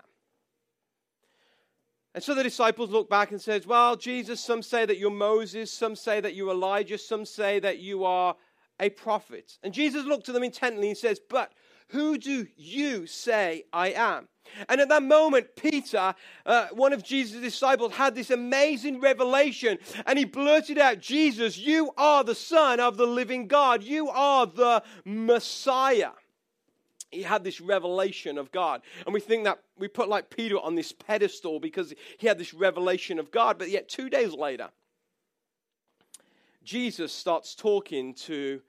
And 2.15 2.23
so 2.23 2.33
the 2.33 2.43
disciples 2.43 2.91
look 2.91 3.09
back 3.09 3.31
and 3.31 3.41
says, 3.41 3.67
"Well, 3.67 3.97
Jesus, 3.97 4.39
some 4.39 4.63
say 4.63 4.85
that 4.85 4.97
you're 4.97 5.11
Moses, 5.11 5.69
some 5.69 5.97
say 5.97 6.21
that 6.21 6.33
you're 6.33 6.51
Elijah, 6.51 6.97
some 6.97 7.25
say 7.25 7.59
that 7.59 7.79
you 7.79 8.05
are 8.05 8.37
a 8.79 8.89
prophet." 8.89 9.57
And 9.63 9.73
Jesus 9.73 10.05
looked 10.05 10.29
at 10.29 10.33
them 10.33 10.43
intently 10.43 10.87
and 10.87 10.97
says, 10.97 11.19
"But 11.19 11.51
who 11.89 12.17
do 12.17 12.47
you 12.55 13.05
say 13.05 13.65
I 13.73 13.89
am?" 13.89 14.29
And 14.69 14.79
at 14.79 14.87
that 14.87 15.03
moment, 15.03 15.57
Peter, 15.57 16.15
uh, 16.45 16.67
one 16.67 16.93
of 16.93 17.03
Jesus' 17.03 17.41
disciples, 17.41 17.91
had 17.91 18.15
this 18.15 18.29
amazing 18.29 19.01
revelation 19.01 19.77
and 20.05 20.17
he 20.17 20.23
blurted 20.23 20.77
out, 20.77 20.99
Jesus, 20.99 21.57
you 21.57 21.91
are 21.97 22.23
the 22.23 22.35
Son 22.35 22.79
of 22.79 22.95
the 22.95 23.07
living 23.07 23.47
God. 23.47 23.83
You 23.83 24.07
are 24.07 24.45
the 24.45 24.83
Messiah 25.03 26.11
he 27.15 27.23
had 27.23 27.43
this 27.43 27.61
revelation 27.61 28.37
of 28.37 28.51
God. 28.51 28.81
And 29.05 29.13
we 29.13 29.19
think 29.19 29.45
that 29.45 29.59
we 29.77 29.87
put 29.87 30.09
like 30.09 30.29
Peter 30.29 30.57
on 30.57 30.75
this 30.75 30.91
pedestal 30.91 31.59
because 31.59 31.93
he 32.17 32.27
had 32.27 32.37
this 32.37 32.53
revelation 32.53 33.19
of 33.19 33.31
God. 33.31 33.57
But 33.57 33.69
yet, 33.69 33.89
two 33.89 34.09
days 34.09 34.33
later, 34.33 34.69
Jesus 36.63 37.13
starts 37.13 37.55
talking 37.55 38.13
to 38.25 38.61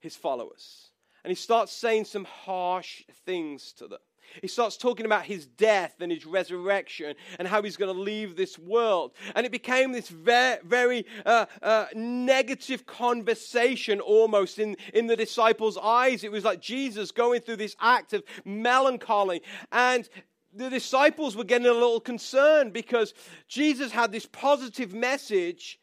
his 0.00 0.14
followers. 0.14 0.90
And 1.24 1.30
he 1.30 1.34
starts 1.34 1.72
saying 1.72 2.04
some 2.04 2.24
harsh 2.24 3.02
things 3.26 3.72
to 3.74 3.88
them. 3.88 3.98
He 4.40 4.48
starts 4.48 4.76
talking 4.76 5.06
about 5.06 5.24
his 5.24 5.46
death 5.46 5.94
and 6.00 6.12
his 6.12 6.26
resurrection 6.26 7.14
and 7.38 7.48
how 7.48 7.62
he's 7.62 7.76
going 7.76 7.94
to 7.94 8.00
leave 8.00 8.36
this 8.36 8.58
world. 8.58 9.12
And 9.34 9.46
it 9.46 9.52
became 9.52 9.92
this 9.92 10.08
very, 10.08 10.58
very 10.64 11.06
uh, 11.24 11.46
uh, 11.62 11.86
negative 11.94 12.86
conversation 12.86 14.00
almost 14.00 14.58
in, 14.58 14.76
in 14.94 15.06
the 15.06 15.16
disciples' 15.16 15.78
eyes. 15.78 16.24
It 16.24 16.32
was 16.32 16.44
like 16.44 16.60
Jesus 16.60 17.10
going 17.10 17.40
through 17.40 17.56
this 17.56 17.76
act 17.80 18.12
of 18.12 18.22
melancholy. 18.44 19.42
And 19.72 20.08
the 20.52 20.70
disciples 20.70 21.36
were 21.36 21.44
getting 21.44 21.66
a 21.66 21.72
little 21.72 22.00
concerned 22.00 22.72
because 22.72 23.14
Jesus 23.48 23.92
had 23.92 24.12
this 24.12 24.26
positive 24.26 24.92
message 24.92 25.78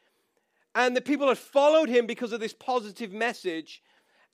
and 0.75 0.95
the 0.95 1.01
people 1.01 1.29
had 1.29 1.37
followed 1.37 1.87
him 1.87 2.05
because 2.05 2.33
of 2.33 2.41
this 2.41 2.53
positive 2.53 3.13
message. 3.13 3.81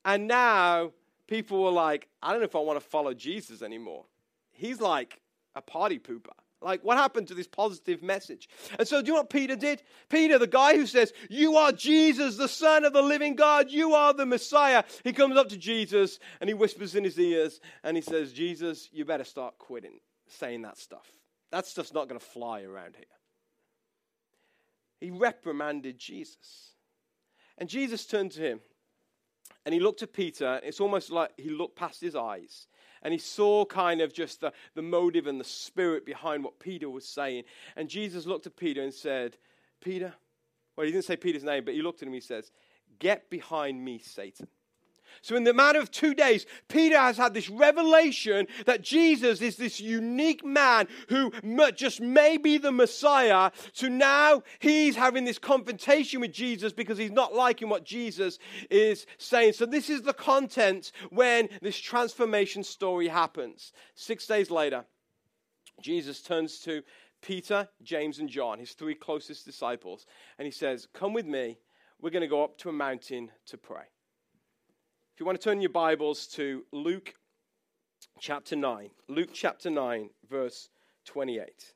And 0.04 0.28
now 0.28 0.92
people 1.32 1.64
were 1.64 1.72
like, 1.72 2.10
I 2.22 2.32
don't 2.32 2.42
know 2.42 2.46
if 2.46 2.58
I 2.58 2.60
want 2.60 2.78
to 2.78 2.86
follow 2.86 3.14
Jesus 3.14 3.62
anymore. 3.62 4.04
He's 4.52 4.82
like 4.82 5.22
a 5.56 5.62
party 5.62 5.98
pooper. 5.98 6.36
Like, 6.62 6.84
what 6.84 6.98
happened 6.98 7.30
to 7.30 7.34
this 7.34 7.48
positive 7.48 8.04
message? 8.04 8.50
And 8.78 8.86
so, 8.86 9.02
do 9.02 9.08
you 9.08 9.14
know 9.14 9.22
what 9.22 9.30
Peter 9.30 9.56
did? 9.56 9.82
Peter, 10.10 10.38
the 10.38 10.46
guy 10.46 10.76
who 10.76 10.86
says, 10.86 11.14
You 11.30 11.56
are 11.56 11.72
Jesus, 11.72 12.36
the 12.36 12.50
Son 12.50 12.84
of 12.84 12.92
the 12.92 13.02
living 13.02 13.36
God, 13.36 13.72
you 13.72 13.94
are 13.94 14.14
the 14.14 14.26
Messiah. 14.26 14.84
He 15.06 15.14
comes 15.14 15.38
up 15.38 15.48
to 15.50 15.58
Jesus 15.58 16.20
and 16.42 16.50
he 16.50 16.54
whispers 16.54 16.96
in 16.96 17.06
his 17.06 17.18
ears 17.18 17.62
and 17.82 17.96
he 17.96 18.02
says, 18.02 18.34
Jesus, 18.34 18.90
you 18.92 19.06
better 19.06 19.24
start 19.24 19.58
quitting 19.58 20.02
saying 20.28 20.64
that 20.64 20.78
stuff. 20.78 21.08
That 21.52 21.66
stuff's 21.66 21.94
not 21.94 22.10
going 22.10 22.20
to 22.20 22.26
fly 22.26 22.62
around 22.62 22.96
here. 22.96 23.06
He 25.00 25.12
reprimanded 25.12 25.98
Jesus. 25.98 26.76
And 27.58 27.70
Jesus 27.70 28.06
turned 28.06 28.32
to 28.34 28.42
him 28.42 28.60
and 29.66 29.74
he 29.74 29.80
looked 29.80 30.02
at 30.04 30.14
Peter. 30.14 30.46
and 30.46 30.64
It's 30.64 30.80
almost 30.80 31.12
like 31.12 31.32
he 31.38 31.50
looked 31.50 31.76
past 31.76 32.02
his 32.02 32.16
eyes 32.16 32.68
and 33.04 33.12
he 33.12 33.20
saw 33.20 33.66
kind 33.66 34.02
of 34.02 34.14
just 34.14 34.42
the, 34.42 34.54
the 34.76 34.82
motive 34.82 35.28
and 35.28 35.40
the 35.40 35.46
spirit 35.46 36.06
behind 36.06 36.44
what 36.44 36.60
Peter 36.60 36.90
was 36.90 37.08
saying. 37.08 37.44
And 37.76 37.90
Jesus 37.90 38.26
looked 38.26 38.48
at 38.48 38.56
Peter 38.56 38.82
and 38.82 38.94
said, 38.94 39.38
Peter, 39.82 40.14
well, 40.76 40.86
he 40.86 40.92
didn't 40.92 41.06
say 41.06 41.18
Peter's 41.18 41.44
name, 41.44 41.66
but 41.66 41.74
he 41.74 41.82
looked 41.82 42.02
at 42.02 42.08
him 42.08 42.14
and 42.14 42.22
he 42.22 42.22
says, 42.22 42.52
Get 43.00 43.30
behind 43.30 43.84
me, 43.84 44.00
Satan. 44.00 44.48
So, 45.22 45.36
in 45.36 45.44
the 45.44 45.54
matter 45.54 45.80
of 45.80 45.92
two 45.92 46.14
days, 46.14 46.46
Peter 46.68 46.98
has 46.98 47.18
had 47.18 47.34
this 47.34 47.50
revelation 47.50 48.48
that 48.66 48.82
Jesus 48.82 49.42
is 49.42 49.56
this 49.56 49.80
unique 49.80 50.44
man 50.44 50.88
who 51.10 51.32
just 51.76 52.02
may 52.02 52.38
be 52.38 52.58
the 52.58 52.72
Messiah. 52.72 53.52
So 53.74 53.88
now 53.88 54.44
he's 54.60 54.96
having 54.96 55.26
this 55.26 55.38
confrontation 55.38 56.22
with 56.22 56.32
Jesus 56.32 56.74
because 56.74 56.98
he's 56.98 57.12
not 57.12 57.34
liking 57.34 57.70
what 57.70 57.86
Jesus 57.86 58.40
is 58.70 59.06
saying. 59.18 59.54
So, 59.54 59.66
this 59.66 59.90
is 59.90 60.02
the 60.02 60.14
content 60.14 60.92
when 61.10 61.50
this 61.62 61.78
transformation 61.78 62.64
story 62.64 63.08
happens. 63.08 63.74
Six 63.94 64.26
days 64.26 64.50
later, 64.50 64.86
Jesus 65.82 66.22
turns 66.22 66.60
to 66.60 66.82
Peter, 67.22 67.70
James, 67.84 68.20
and 68.20 68.30
John, 68.30 68.58
his 68.58 68.72
three 68.72 68.96
closest 68.96 69.46
disciples, 69.46 70.06
and 70.40 70.46
he 70.46 70.52
says, 70.52 70.88
Come 70.94 71.14
with 71.14 71.28
me. 71.28 71.60
We're 72.02 72.10
going 72.10 72.22
to 72.22 72.28
go 72.28 72.44
up 72.44 72.58
to 72.60 72.70
a 72.70 72.74
mountain 72.74 73.30
to 73.46 73.58
pray 73.58 73.84
you 75.22 75.26
want 75.26 75.40
to 75.40 75.50
turn 75.50 75.62
your 75.62 75.70
Bibles 75.70 76.26
to 76.26 76.66
Luke 76.72 77.14
chapter 78.20 78.56
9, 78.56 78.90
Luke 79.08 79.30
chapter 79.32 79.70
9, 79.70 80.10
verse 80.28 80.70
28. 81.06 81.76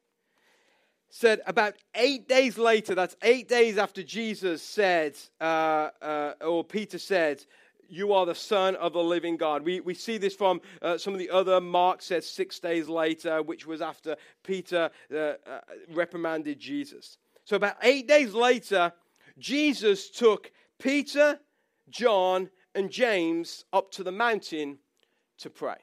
Said 1.11 1.41
about 1.45 1.75
eight 1.93 2.27
days 2.27 2.57
later, 2.57 2.95
that's 2.95 3.15
eight 3.21 3.47
days 3.47 3.77
after 3.77 4.01
Jesus 4.01 4.63
said, 4.63 5.15
uh, 5.39 5.89
uh, 6.01 6.33
or 6.41 6.63
Peter 6.63 6.97
said, 6.97 7.45
you 7.87 8.13
are 8.13 8.25
the 8.25 8.33
Son 8.33 8.75
of 8.77 8.93
the 8.93 9.03
living 9.03 9.37
God. 9.37 9.61
We, 9.61 9.79
we 9.79 9.93
see 9.93 10.17
this 10.17 10.33
from 10.33 10.59
uh, 10.81 10.97
some 10.97 11.13
of 11.13 11.19
the 11.19 11.29
other. 11.29 11.61
Mark 11.61 12.01
says 12.01 12.25
six 12.25 12.57
days 12.57 12.89
later, 12.89 13.43
which 13.43 13.67
was 13.67 13.79
after 13.79 14.15
Peter 14.43 14.89
uh, 15.13 15.17
uh, 15.17 15.33
reprimanded 15.93 16.57
Jesus. 16.57 17.19
So, 17.43 17.57
about 17.57 17.75
eight 17.83 18.07
days 18.07 18.33
later, 18.33 18.91
Jesus 19.37 20.09
took 20.09 20.51
Peter, 20.79 21.39
John, 21.91 22.49
and 22.75 22.91
James 22.91 23.65
up 23.73 23.91
to 23.91 24.03
the 24.03 24.11
mountain 24.11 24.79
to 25.39 25.49
pray. 25.49 25.77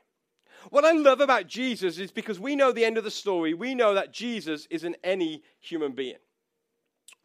What 0.71 0.85
I 0.85 0.93
love 0.93 1.21
about 1.21 1.49
Jesus 1.49 1.99
is 1.99 2.13
because 2.13 2.39
we 2.39 2.55
know 2.55 2.71
the 2.71 2.85
end 2.85 2.99
of 2.99 3.05
the 3.05 3.11
story, 3.11 3.55
we 3.55 3.75
know 3.75 3.95
that 3.95 4.13
Jesus 4.13 4.67
isn't 4.71 4.97
any 5.03 5.43
human 5.61 5.93
being. 5.93 6.19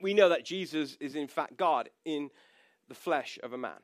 We 0.01 0.13
know 0.13 0.29
that 0.29 0.45
Jesus 0.45 0.97
is, 0.99 1.15
in 1.15 1.27
fact, 1.27 1.57
God 1.57 1.89
in 2.05 2.29
the 2.87 2.95
flesh 2.95 3.37
of 3.43 3.53
a 3.53 3.57
man. 3.57 3.79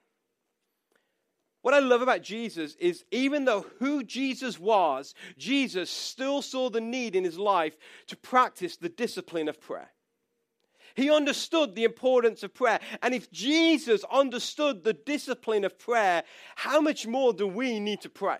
What 1.61 1.73
I 1.73 1.79
love 1.79 2.01
about 2.01 2.21
Jesus 2.21 2.75
is 2.75 3.05
even 3.11 3.45
though 3.45 3.65
who 3.79 4.03
Jesus 4.03 4.59
was, 4.59 5.15
Jesus 5.37 5.89
still 5.89 6.41
saw 6.41 6.69
the 6.69 6.81
need 6.81 7.15
in 7.15 7.23
his 7.23 7.37
life 7.39 7.77
to 8.07 8.17
practice 8.17 8.75
the 8.75 8.89
discipline 8.89 9.47
of 9.47 9.61
prayer. 9.61 9.91
He 10.95 11.09
understood 11.09 11.75
the 11.75 11.83
importance 11.83 12.43
of 12.43 12.53
prayer. 12.53 12.79
And 13.01 13.13
if 13.13 13.31
Jesus 13.31 14.03
understood 14.11 14.83
the 14.83 14.93
discipline 14.93 15.63
of 15.63 15.79
prayer, 15.79 16.23
how 16.55 16.81
much 16.81 17.07
more 17.07 17.33
do 17.33 17.47
we 17.47 17.79
need 17.79 18.01
to 18.01 18.09
pray? 18.09 18.37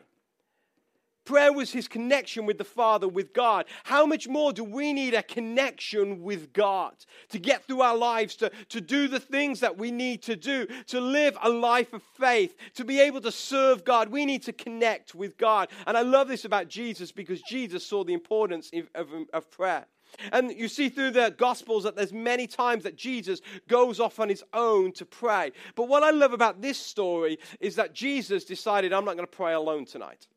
Prayer 1.26 1.54
was 1.54 1.72
his 1.72 1.88
connection 1.88 2.46
with 2.46 2.58
the 2.58 2.66
Father, 2.66 3.08
with 3.08 3.34
God. 3.34 3.66
How 3.86 4.06
much 4.06 4.28
more 4.28 4.52
do 4.52 4.64
we 4.64 4.92
need 4.92 5.14
a 5.14 5.24
connection 5.24 6.22
with 6.22 6.52
God 6.52 6.94
to 7.30 7.40
get 7.40 7.64
through 7.64 7.82
our 7.82 7.96
lives, 7.96 8.36
to, 8.38 8.52
to 8.70 8.82
do 8.82 9.08
the 9.08 9.22
things 9.22 9.62
that 9.62 9.78
we 9.78 9.90
need 9.90 10.22
to 10.24 10.36
do, 10.36 10.68
to 10.88 11.00
live 11.00 11.38
a 11.42 11.50
life 11.50 11.94
of 11.94 12.04
faith, 12.20 12.56
to 12.76 12.84
be 12.84 13.00
able 13.00 13.22
to 13.22 13.32
serve 13.32 13.86
God? 13.86 14.10
We 14.10 14.26
need 14.26 14.44
to 14.44 14.54
connect 14.54 15.16
with 15.16 15.38
God. 15.38 15.70
And 15.88 15.96
I 15.96 16.02
love 16.02 16.28
this 16.28 16.44
about 16.44 16.68
Jesus 16.68 17.14
because 17.14 17.42
Jesus 17.42 17.86
saw 17.86 18.04
the 18.04 18.14
importance 18.14 18.70
of, 18.74 18.90
of, 18.94 19.08
of 19.32 19.50
prayer. 19.50 19.86
And 20.32 20.52
you 20.52 20.68
see 20.68 20.90
through 20.90 21.12
the 21.12 21.34
Gospels 21.38 21.84
that 21.84 21.96
there's 21.96 22.14
many 22.14 22.48
times 22.48 22.84
that 22.84 22.96
Jesus 22.96 23.42
goes 23.68 24.00
off 24.00 24.20
on 24.20 24.30
his 24.30 24.44
own 24.54 24.92
to 24.94 25.06
pray. 25.06 25.52
But 25.76 25.88
what 25.88 26.04
I 26.04 26.12
love 26.12 26.34
about 26.34 26.62
this 26.62 26.78
story 26.78 27.40
is 27.60 27.76
that 27.76 27.94
Jesus 27.94 28.46
decided, 28.46 28.94
I'm 28.94 29.06
not 29.06 29.16
going 29.16 29.28
to 29.28 29.36
pray 29.36 29.54
alone 29.54 29.86
tonight. 29.86 30.28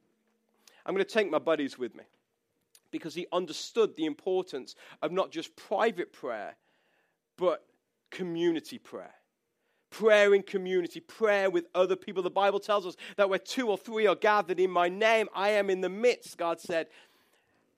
I'm 0.85 0.95
going 0.95 1.04
to 1.04 1.12
take 1.12 1.30
my 1.30 1.38
buddies 1.38 1.78
with 1.78 1.95
me. 1.95 2.04
Because 2.90 3.14
he 3.14 3.26
understood 3.33 3.97
the 3.97 4.06
importance 4.06 4.75
of 5.02 5.12
not 5.12 5.30
just 5.30 5.54
private 5.56 6.12
prayer, 6.12 6.56
but 7.37 7.64
community 8.11 8.78
prayer 8.78 9.12
prayer 9.90 10.35
in 10.35 10.42
community, 10.42 11.00
prayer 11.00 11.49
with 11.49 11.66
other 11.75 11.97
people. 11.97 12.23
The 12.23 12.30
Bible 12.30 12.61
tells 12.61 12.87
us 12.87 12.97
that 13.16 13.30
where 13.30 13.38
two 13.38 13.68
or 13.68 13.78
three 13.78 14.06
are 14.06 14.14
gathered 14.14 14.61
in 14.61 14.71
my 14.71 14.88
name, 14.88 15.28
I 15.35 15.50
am 15.50 15.71
in 15.71 15.80
the 15.80 15.88
midst, 15.88 16.37
God 16.37 16.61
said. 16.61 16.88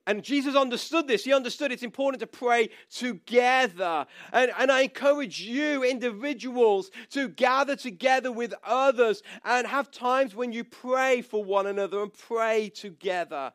And 0.08 0.24
Jesus 0.24 0.56
understood 0.56 1.06
this. 1.06 1.24
He 1.24 1.34
understood 1.34 1.70
it's 1.70 1.82
important 1.82 2.20
to 2.20 2.26
pray 2.26 2.70
together. 2.90 4.06
And, 4.32 4.50
and 4.58 4.72
I 4.72 4.80
encourage 4.80 5.38
you, 5.42 5.84
individuals, 5.84 6.90
to 7.10 7.28
gather 7.28 7.76
together 7.76 8.32
with 8.32 8.54
others 8.64 9.22
and 9.44 9.66
have 9.66 9.90
times 9.90 10.34
when 10.34 10.50
you 10.50 10.64
pray 10.64 11.20
for 11.20 11.44
one 11.44 11.66
another 11.66 12.00
and 12.02 12.10
pray 12.10 12.70
together. 12.70 13.52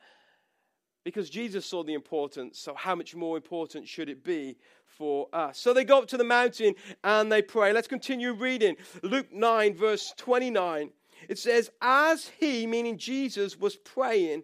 Because 1.03 1.27
Jesus 1.31 1.65
saw 1.65 1.83
the 1.83 1.95
importance, 1.95 2.60
so 2.60 2.75
how 2.75 2.93
much 2.93 3.15
more 3.15 3.36
important 3.36 3.88
should 3.88 4.07
it 4.07 4.24
be 4.24 4.55
for 4.86 5.29
us? 5.33 5.57
So 5.57 5.74
they 5.74 5.83
go 5.83 5.98
up 5.98 6.07
to 6.10 6.17
the 6.17 6.24
mountain 6.24 6.75
and 7.03 7.31
they 7.31 7.41
pray. 7.41 7.74
Let's 7.74 7.88
continue 7.88 8.31
reading. 8.31 8.75
Luke 9.01 9.33
9, 9.33 9.74
verse 9.74 10.13
29. 10.17 10.91
It 11.27 11.39
says, 11.39 11.72
As 11.81 12.29
he, 12.39 12.67
meaning 12.67 13.00
Jesus, 13.00 13.57
was 13.57 13.75
praying, 13.75 14.43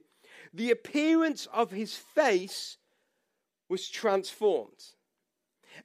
the 0.53 0.71
appearance 0.71 1.47
of 1.53 1.71
his 1.71 1.95
face 1.95 2.77
was 3.67 3.87
transformed, 3.87 4.83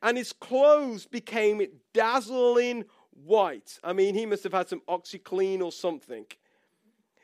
and 0.02 0.16
his 0.16 0.32
clothes 0.32 1.06
became 1.06 1.66
dazzling 1.92 2.84
white. 3.10 3.78
I 3.84 3.92
mean, 3.92 4.14
he 4.14 4.26
must 4.26 4.44
have 4.44 4.52
had 4.52 4.68
some 4.68 4.82
OxiClean 4.88 5.60
or 5.60 5.72
something. 5.72 6.26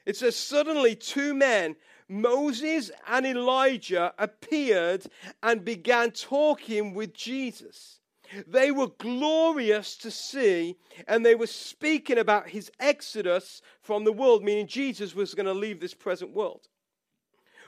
It 0.07 0.17
says, 0.17 0.37
Suddenly, 0.37 0.97
two 0.97 1.35
men, 1.35 1.77
Moses 2.09 2.91
and 3.07 3.27
Elijah, 3.27 4.13
appeared 4.19 5.07
and 5.43 5.65
began 5.65 6.11
talking 6.11 6.95
with 6.95 7.15
Jesus. 7.15 8.01
They 8.47 8.71
were 8.71 8.89
glorious 8.99 9.97
to 9.99 10.11
see, 10.11 10.77
and 11.09 11.27
they 11.27 11.35
were 11.35 11.49
speaking 11.49 12.19
about 12.19 12.49
his 12.49 12.71
exodus 12.79 13.61
from 13.81 14.05
the 14.05 14.13
world, 14.13 14.45
meaning 14.45 14.69
Jesus 14.69 15.15
was 15.15 15.35
going 15.35 15.47
to 15.47 15.53
leave 15.53 15.81
this 15.81 15.95
present 15.95 16.33
world 16.33 16.69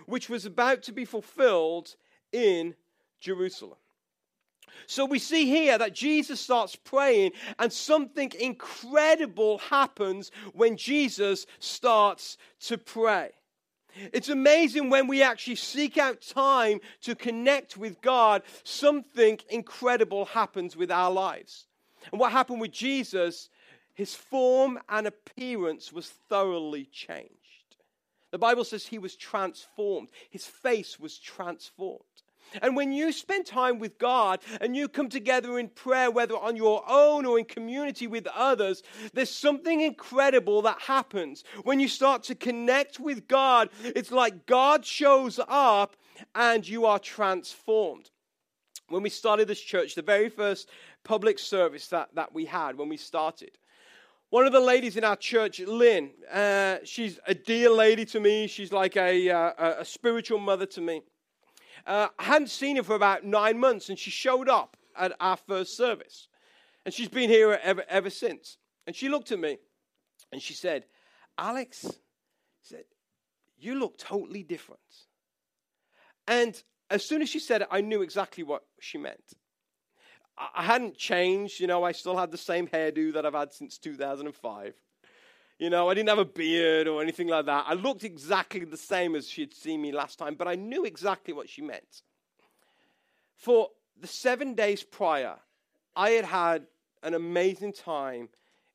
which 0.06 0.28
was 0.28 0.46
about 0.46 0.82
to 0.84 0.92
be 0.92 1.04
fulfilled 1.04 1.94
in 2.32 2.74
Jerusalem. 3.20 3.78
So 4.86 5.04
we 5.04 5.18
see 5.18 5.46
here 5.46 5.78
that 5.78 5.94
Jesus 5.94 6.40
starts 6.40 6.76
praying, 6.76 7.32
and 7.58 7.72
something 7.72 8.32
incredible 8.38 9.58
happens 9.58 10.30
when 10.54 10.76
Jesus 10.76 11.46
starts 11.58 12.36
to 12.60 12.78
pray. 12.78 13.30
It's 14.12 14.30
amazing 14.30 14.88
when 14.88 15.06
we 15.06 15.22
actually 15.22 15.56
seek 15.56 15.98
out 15.98 16.22
time 16.22 16.80
to 17.02 17.14
connect 17.14 17.76
with 17.76 18.00
God, 18.00 18.42
something 18.64 19.38
incredible 19.50 20.24
happens 20.24 20.76
with 20.76 20.90
our 20.90 21.10
lives. 21.10 21.66
And 22.10 22.18
what 22.18 22.32
happened 22.32 22.60
with 22.60 22.72
Jesus, 22.72 23.50
his 23.94 24.14
form 24.14 24.78
and 24.88 25.06
appearance 25.06 25.92
was 25.92 26.08
thoroughly 26.08 26.86
changed. 26.86 27.41
The 28.32 28.38
Bible 28.38 28.64
says 28.64 28.86
he 28.86 28.98
was 28.98 29.14
transformed, 29.14 30.10
his 30.30 30.46
face 30.46 30.98
was 30.98 31.18
transformed. 31.18 32.02
And 32.60 32.76
when 32.76 32.92
you 32.92 33.12
spend 33.12 33.46
time 33.46 33.78
with 33.78 33.98
God 33.98 34.40
and 34.60 34.76
you 34.76 34.88
come 34.88 35.08
together 35.08 35.58
in 35.58 35.68
prayer, 35.68 36.10
whether 36.10 36.36
on 36.36 36.56
your 36.56 36.82
own 36.86 37.24
or 37.24 37.38
in 37.38 37.44
community 37.44 38.06
with 38.06 38.26
others, 38.26 38.82
there's 39.14 39.30
something 39.30 39.80
incredible 39.80 40.60
that 40.62 40.80
happens. 40.82 41.44
When 41.62 41.80
you 41.80 41.88
start 41.88 42.24
to 42.24 42.34
connect 42.34 43.00
with 43.00 43.26
God, 43.26 43.70
it's 43.82 44.12
like 44.12 44.46
God 44.46 44.84
shows 44.84 45.40
up 45.48 45.96
and 46.34 46.68
you 46.68 46.84
are 46.84 46.98
transformed. 46.98 48.10
When 48.88 49.02
we 49.02 49.08
started 49.10 49.48
this 49.48 49.60
church, 49.60 49.94
the 49.94 50.02
very 50.02 50.28
first 50.28 50.68
public 51.04 51.38
service 51.38 51.88
that, 51.88 52.14
that 52.14 52.34
we 52.34 52.44
had 52.44 52.76
when 52.76 52.90
we 52.90 52.98
started, 52.98 53.56
one 54.32 54.46
of 54.46 54.52
the 54.52 54.60
ladies 54.60 54.96
in 54.96 55.04
our 55.04 55.14
church, 55.14 55.60
Lynn, 55.60 56.10
uh, 56.32 56.78
she's 56.84 57.20
a 57.26 57.34
dear 57.34 57.68
lady 57.68 58.06
to 58.06 58.18
me. 58.18 58.46
She's 58.46 58.72
like 58.72 58.96
a, 58.96 59.28
uh, 59.28 59.74
a 59.80 59.84
spiritual 59.84 60.38
mother 60.38 60.64
to 60.64 60.80
me. 60.80 61.02
uh, 61.86 62.08
I 62.18 62.22
hadn't 62.22 62.48
seen 62.48 62.76
her 62.76 62.82
for 62.82 62.94
about 62.94 63.26
nine 63.26 63.60
months, 63.60 63.90
and 63.90 63.98
she 63.98 64.10
showed 64.10 64.48
up 64.48 64.78
at 64.96 65.12
our 65.20 65.36
first 65.36 65.76
service. 65.76 66.28
And 66.86 66.94
she's 66.94 67.10
been 67.10 67.28
here 67.28 67.60
ever, 67.62 67.84
ever 67.86 68.08
since. 68.08 68.56
And 68.86 68.96
she 68.96 69.10
looked 69.10 69.32
at 69.32 69.38
me 69.38 69.58
and 70.32 70.40
she 70.40 70.54
said, 70.54 70.86
Alex, 71.36 71.84
said, 72.62 72.84
you 73.58 73.78
look 73.78 73.98
totally 73.98 74.44
different. 74.44 74.80
And 76.26 76.60
as 76.88 77.04
soon 77.04 77.20
as 77.20 77.28
she 77.28 77.38
said 77.38 77.60
it, 77.60 77.68
I 77.70 77.82
knew 77.82 78.00
exactly 78.00 78.44
what 78.44 78.62
she 78.80 78.96
meant. 78.96 79.34
I 80.38 80.62
hadn't 80.62 80.96
changed, 80.96 81.60
you 81.60 81.66
know, 81.66 81.84
I 81.84 81.92
still 81.92 82.16
had 82.16 82.30
the 82.30 82.38
same 82.38 82.66
hairdo 82.66 83.12
that 83.12 83.26
I've 83.26 83.34
had 83.34 83.52
since 83.52 83.78
2005. 83.78 84.74
You 85.58 85.70
know, 85.70 85.88
I 85.88 85.94
didn't 85.94 86.08
have 86.08 86.18
a 86.18 86.24
beard 86.24 86.88
or 86.88 87.02
anything 87.02 87.28
like 87.28 87.46
that. 87.46 87.66
I 87.68 87.74
looked 87.74 88.02
exactly 88.02 88.64
the 88.64 88.76
same 88.76 89.14
as 89.14 89.28
she 89.28 89.42
had 89.42 89.54
seen 89.54 89.80
me 89.80 89.92
last 89.92 90.18
time, 90.18 90.34
but 90.34 90.48
I 90.48 90.54
knew 90.54 90.84
exactly 90.84 91.34
what 91.34 91.48
she 91.48 91.62
meant. 91.62 92.02
For 93.36 93.68
the 94.00 94.06
seven 94.06 94.54
days 94.54 94.82
prior, 94.82 95.36
I 95.94 96.10
had 96.10 96.24
had 96.24 96.66
an 97.02 97.14
amazing 97.14 97.74
time 97.74 98.28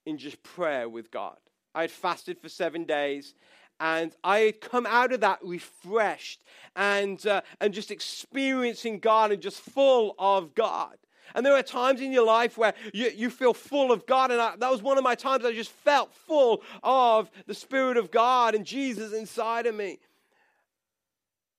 in 0.06 0.18
just 0.18 0.42
prayer 0.44 0.88
with 0.88 1.12
God. 1.12 1.38
I 1.74 1.82
had 1.82 1.92
fasted 1.92 2.40
for 2.40 2.50
seven 2.50 2.86
days 2.86 3.34
and 3.80 4.16
I 4.24 4.40
had 4.40 4.62
come 4.62 4.86
out 4.86 5.14
of 5.14 5.22
that 5.22 5.40
refreshed 5.44 6.44
and, 6.76 7.26
uh, 7.28 7.42
and 7.60 7.74
just 7.74 7.92
experiencing 7.92 9.00
God 9.00 9.32
and 9.32 9.42
just 9.42 9.62
full 9.62 10.16
of 10.18 10.56
God. 10.56 10.98
And 11.36 11.46
there 11.46 11.54
are 11.54 11.64
times 11.64 12.02
in 12.02 12.12
your 12.12 12.26
life 12.26 12.58
where 12.58 12.74
you, 12.94 13.12
you 13.16 13.30
feel 13.30 13.54
full 13.54 13.92
of 13.92 14.06
God. 14.06 14.32
And 14.32 14.42
I, 14.42 14.56
that 14.56 14.72
was 14.72 14.82
one 14.82 14.98
of 14.98 15.04
my 15.04 15.16
times 15.16 15.46
I 15.46 15.54
just 15.54 15.72
felt 15.72 16.14
full 16.14 16.64
of 16.84 17.30
the 17.46 17.54
Spirit 17.54 17.98
of 17.98 18.12
God 18.12 18.56
and 18.56 18.66
Jesus 18.66 19.14
inside 19.14 19.66
of 19.66 19.76
me. 19.76 20.00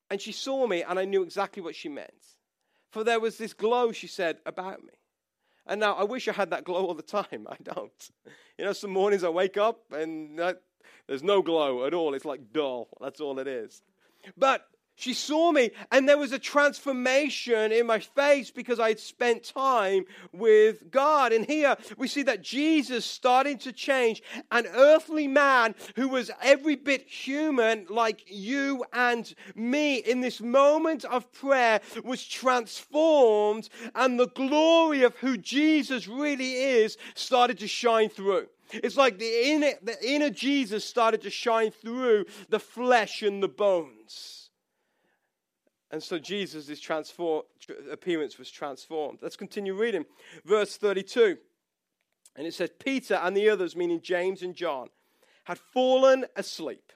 And 0.09 0.19
she 0.19 0.31
saw 0.31 0.65
me, 0.65 0.83
and 0.83 0.97
I 0.97 1.05
knew 1.05 1.21
exactly 1.21 1.61
what 1.61 1.75
she 1.75 1.87
meant. 1.87 2.09
For 2.91 3.03
there 3.03 3.19
was 3.19 3.37
this 3.37 3.53
glow, 3.53 3.91
she 3.91 4.07
said, 4.07 4.37
about 4.45 4.83
me. 4.83 4.93
And 5.67 5.79
now 5.79 5.93
I 5.93 6.03
wish 6.03 6.27
I 6.27 6.33
had 6.33 6.49
that 6.49 6.63
glow 6.63 6.87
all 6.87 6.95
the 6.95 7.03
time. 7.03 7.47
I 7.49 7.57
don't. 7.63 8.09
You 8.57 8.65
know, 8.65 8.73
some 8.73 8.89
mornings 8.91 9.23
I 9.23 9.29
wake 9.29 9.57
up 9.57 9.91
and 9.91 10.37
that, 10.39 10.61
there's 11.07 11.23
no 11.23 11.41
glow 11.41 11.85
at 11.85 11.93
all. 11.93 12.13
It's 12.13 12.25
like 12.25 12.51
dull. 12.51 12.87
That's 12.99 13.21
all 13.21 13.39
it 13.39 13.47
is. 13.47 13.83
But 14.37 14.67
she 14.99 15.13
saw 15.13 15.51
me, 15.53 15.71
and 15.91 16.07
there 16.07 16.17
was 16.17 16.33
a 16.33 16.39
transformation 16.39 17.71
in 17.71 17.87
my 17.87 17.99
face 17.99 18.51
because 18.51 18.79
I 18.79 18.89
had 18.89 18.99
spent 18.99 19.45
time 19.45 20.03
with 20.33 20.91
God. 20.91 21.31
And 21.31 21.45
here 21.45 21.77
we 21.97 22.09
see 22.09 22.23
that 22.23 22.41
Jesus 22.41 23.05
starting 23.05 23.57
to 23.59 23.71
change 23.71 24.21
an 24.51 24.67
earthly 24.67 25.27
man 25.27 25.73
who 25.95 26.09
was 26.09 26.31
every 26.41 26.75
bit 26.75 27.07
human, 27.07 27.85
like 27.89 28.25
you 28.27 28.83
and 28.91 29.33
me, 29.55 29.95
in 29.95 30.19
this 30.19 30.41
moment 30.41 31.05
of 31.05 31.31
prayer, 31.31 31.79
was 32.03 32.25
transformed, 32.27 33.69
and 33.95 34.19
the 34.19 34.27
glory 34.27 35.03
of 35.03 35.15
who 35.15 35.37
Jesus 35.37 36.09
really 36.09 36.53
is 36.53 36.97
started 37.15 37.57
to 37.59 37.67
shine 37.67 38.09
through. 38.09 38.47
It's 38.71 38.97
like 38.97 39.17
the 39.17 39.49
inner, 39.49 39.71
the 39.81 39.97
inner 40.05 40.29
Jesus 40.29 40.85
started 40.85 41.21
to 41.21 41.29
shine 41.29 41.71
through 41.71 42.25
the 42.49 42.59
flesh 42.59 43.21
and 43.21 43.41
the 43.41 43.47
bones. 43.47 44.38
And 45.91 46.01
so 46.03 46.19
Jesus' 46.19 46.79
transform, 46.79 47.43
appearance 47.91 48.37
was 48.37 48.51
transformed. 48.51 49.19
Let's 49.21 49.35
continue 49.35 49.73
reading. 49.73 50.05
Verse 50.45 50.77
32. 50.77 51.37
And 52.35 52.45
it 52.45 52.53
says, 52.53 52.69
Peter 52.77 53.15
and 53.15 53.35
the 53.35 53.49
others, 53.49 53.75
meaning 53.75 54.01
James 54.01 54.43
and 54.43 54.55
John, 54.55 54.89
had 55.45 55.57
fallen 55.57 56.25
asleep. 56.35 56.93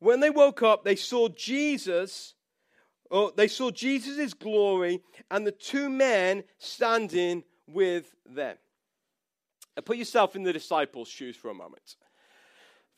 When 0.00 0.20
they 0.20 0.30
woke 0.30 0.62
up, 0.62 0.84
they 0.84 0.96
saw 0.96 1.28
Jesus, 1.28 2.34
oh, 3.10 3.32
they 3.36 3.48
saw 3.48 3.70
Jesus' 3.70 4.34
glory 4.34 5.00
and 5.30 5.46
the 5.46 5.52
two 5.52 5.88
men 5.88 6.44
standing 6.58 7.44
with 7.68 8.14
them. 8.26 8.56
Now 9.76 9.82
put 9.82 9.96
yourself 9.96 10.34
in 10.34 10.42
the 10.42 10.52
disciples' 10.52 11.08
shoes 11.08 11.36
for 11.36 11.50
a 11.50 11.54
moment. 11.54 11.96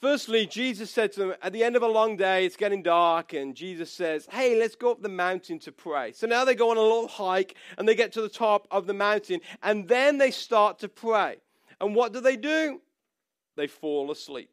Firstly, 0.01 0.47
Jesus 0.47 0.91
said 0.91 1.13
to 1.13 1.21
them, 1.21 1.35
at 1.43 1.53
the 1.53 1.63
end 1.63 1.77
of 1.77 1.83
a 1.83 1.87
long 1.87 2.17
day, 2.17 2.47
it's 2.47 2.57
getting 2.57 2.83
dark, 2.83 3.35
and 3.35 3.55
Jesus 3.55 3.93
says, 3.93 4.27
Hey, 4.31 4.59
let's 4.59 4.75
go 4.75 4.93
up 4.93 5.03
the 5.03 5.11
mountain 5.11 5.59
to 5.61 5.73
pray. 5.73 6.13
So 6.13 6.27
now 6.27 6.47
they 6.47 6.55
go 6.55 6.71
on 6.71 6.79
a 6.79 6.81
little 6.81 7.07
hike, 7.07 7.55
and 7.77 7.87
they 7.87 7.95
get 7.95 8.13
to 8.13 8.23
the 8.23 8.29
top 8.31 8.67
of 8.71 8.87
the 8.87 8.95
mountain, 8.95 9.41
and 9.63 9.87
then 9.87 10.17
they 10.17 10.31
start 10.31 10.79
to 10.79 10.89
pray. 10.89 11.37
And 11.83 11.95
what 11.95 12.15
do 12.15 12.21
they 12.21 12.37
do? 12.37 12.81
They 13.57 13.67
fall 13.67 14.11
asleep. 14.11 14.51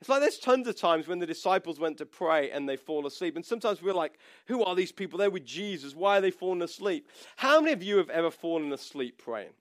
It's 0.00 0.08
like 0.08 0.20
there's 0.20 0.38
tons 0.38 0.68
of 0.68 0.76
times 0.76 1.08
when 1.08 1.18
the 1.18 1.26
disciples 1.26 1.80
went 1.80 1.98
to 1.98 2.06
pray 2.06 2.50
and 2.50 2.66
they 2.66 2.76
fall 2.76 3.06
asleep. 3.06 3.36
And 3.36 3.44
sometimes 3.44 3.82
we're 3.82 3.92
like, 3.92 4.18
who 4.46 4.64
are 4.64 4.74
these 4.74 4.92
people? 4.92 5.18
They're 5.18 5.30
with 5.30 5.44
Jesus. 5.44 5.94
Why 5.94 6.16
are 6.16 6.20
they 6.22 6.30
falling 6.30 6.62
asleep? 6.62 7.06
How 7.36 7.60
many 7.60 7.74
of 7.74 7.82
you 7.82 7.98
have 7.98 8.08
ever 8.08 8.30
fallen 8.30 8.72
asleep 8.72 9.18
praying? 9.18 9.52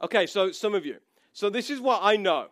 Okay, 0.00 0.26
so 0.26 0.52
some 0.52 0.76
of 0.76 0.86
you. 0.86 0.98
So 1.32 1.50
this 1.50 1.70
is 1.70 1.80
what 1.80 2.00
I 2.04 2.16
know 2.16 2.50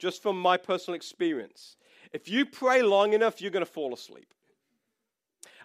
just 0.00 0.22
from 0.22 0.40
my 0.40 0.56
personal 0.56 0.96
experience. 0.96 1.76
If 2.12 2.28
you 2.28 2.44
pray 2.44 2.82
long 2.82 3.12
enough, 3.12 3.40
you're 3.40 3.52
going 3.52 3.64
to 3.64 3.70
fall 3.70 3.94
asleep. 3.94 4.32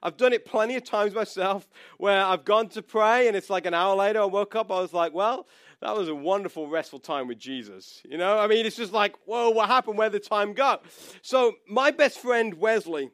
I've 0.04 0.18
done 0.18 0.34
it 0.34 0.46
plenty 0.46 0.76
of 0.76 0.84
times 0.84 1.16
myself 1.16 1.68
where 1.98 2.22
I've 2.22 2.46
gone 2.46 2.70
to 2.70 2.84
pray 2.84 3.28
and 3.28 3.36
it's 3.36 3.50
like 3.50 3.66
an 3.66 3.74
hour 3.74 3.96
later 3.96 4.22
I 4.22 4.26
woke 4.26 4.56
up, 4.56 4.72
I 4.72 4.80
was 4.80 4.94
like, 4.94 5.14
well, 5.14 5.48
that 5.82 5.96
was 5.96 6.10
a 6.10 6.16
wonderful, 6.16 6.68
restful 6.68 7.00
time 7.00 7.28
with 7.28 7.40
Jesus. 7.40 8.02
You 8.06 8.18
know, 8.18 8.38
I 8.38 8.48
mean, 8.48 8.66
it's 8.66 8.76
just 8.76 8.94
like, 8.94 9.16
whoa, 9.26 9.50
what 9.50 9.68
happened? 9.68 9.98
Where 9.98 10.10
the 10.10 10.20
time 10.20 10.54
go? 10.54 10.80
So, 11.22 11.54
my 11.68 11.92
best 11.92 12.20
friend 12.20 12.54
Wesley, 12.54 13.10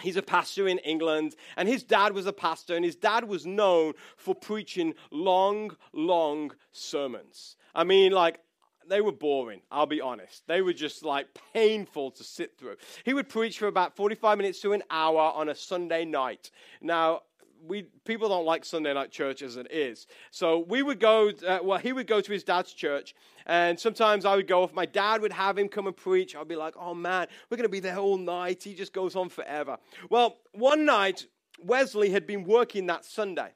he's 0.00 0.16
a 0.16 0.22
pastor 0.22 0.68
in 0.68 0.78
England, 0.78 1.34
and 1.56 1.68
his 1.68 1.82
dad 1.82 2.12
was 2.12 2.26
a 2.26 2.32
pastor, 2.32 2.76
and 2.76 2.84
his 2.84 2.94
dad 2.94 3.24
was 3.24 3.46
known 3.46 3.94
for 4.16 4.34
preaching 4.34 4.94
long, 5.10 5.76
long 5.92 6.52
sermons. 6.72 7.56
I 7.74 7.84
mean, 7.84 8.12
like 8.12 8.40
they 8.88 9.00
were 9.00 9.12
boring, 9.12 9.60
I'll 9.70 9.86
be 9.86 10.00
honest. 10.00 10.46
They 10.46 10.62
were 10.62 10.72
just 10.72 11.04
like 11.04 11.26
painful 11.52 12.10
to 12.12 12.24
sit 12.24 12.58
through. 12.58 12.76
He 13.04 13.14
would 13.14 13.28
preach 13.28 13.58
for 13.58 13.66
about 13.66 13.96
45 13.96 14.38
minutes 14.38 14.60
to 14.60 14.72
an 14.72 14.82
hour 14.90 15.32
on 15.34 15.48
a 15.48 15.54
Sunday 15.54 16.04
night. 16.04 16.50
Now, 16.80 17.22
we 17.66 17.82
people 18.04 18.28
don't 18.28 18.44
like 18.44 18.64
Sunday 18.64 18.94
night 18.94 19.10
church 19.10 19.42
as 19.42 19.56
it 19.56 19.70
is. 19.72 20.06
So 20.30 20.60
we 20.68 20.82
would 20.82 21.00
go. 21.00 21.30
Uh, 21.46 21.58
well, 21.62 21.78
he 21.78 21.92
would 21.92 22.06
go 22.06 22.20
to 22.20 22.32
his 22.32 22.44
dad's 22.44 22.72
church, 22.72 23.14
and 23.46 23.78
sometimes 23.78 24.24
I 24.24 24.36
would 24.36 24.46
go. 24.46 24.64
If 24.64 24.72
my 24.72 24.86
dad 24.86 25.20
would 25.22 25.32
have 25.32 25.58
him 25.58 25.68
come 25.68 25.86
and 25.86 25.96
preach, 25.96 26.36
I'd 26.36 26.48
be 26.48 26.56
like, 26.56 26.74
"Oh 26.78 26.94
man, 26.94 27.26
we're 27.50 27.56
going 27.56 27.64
to 27.64 27.68
be 27.68 27.80
there 27.80 27.98
all 27.98 28.16
night." 28.16 28.62
He 28.62 28.74
just 28.74 28.92
goes 28.92 29.16
on 29.16 29.28
forever. 29.28 29.78
Well, 30.10 30.38
one 30.52 30.84
night 30.84 31.26
Wesley 31.60 32.10
had 32.10 32.26
been 32.26 32.44
working 32.44 32.86
that 32.86 33.04
Sunday, 33.04 33.50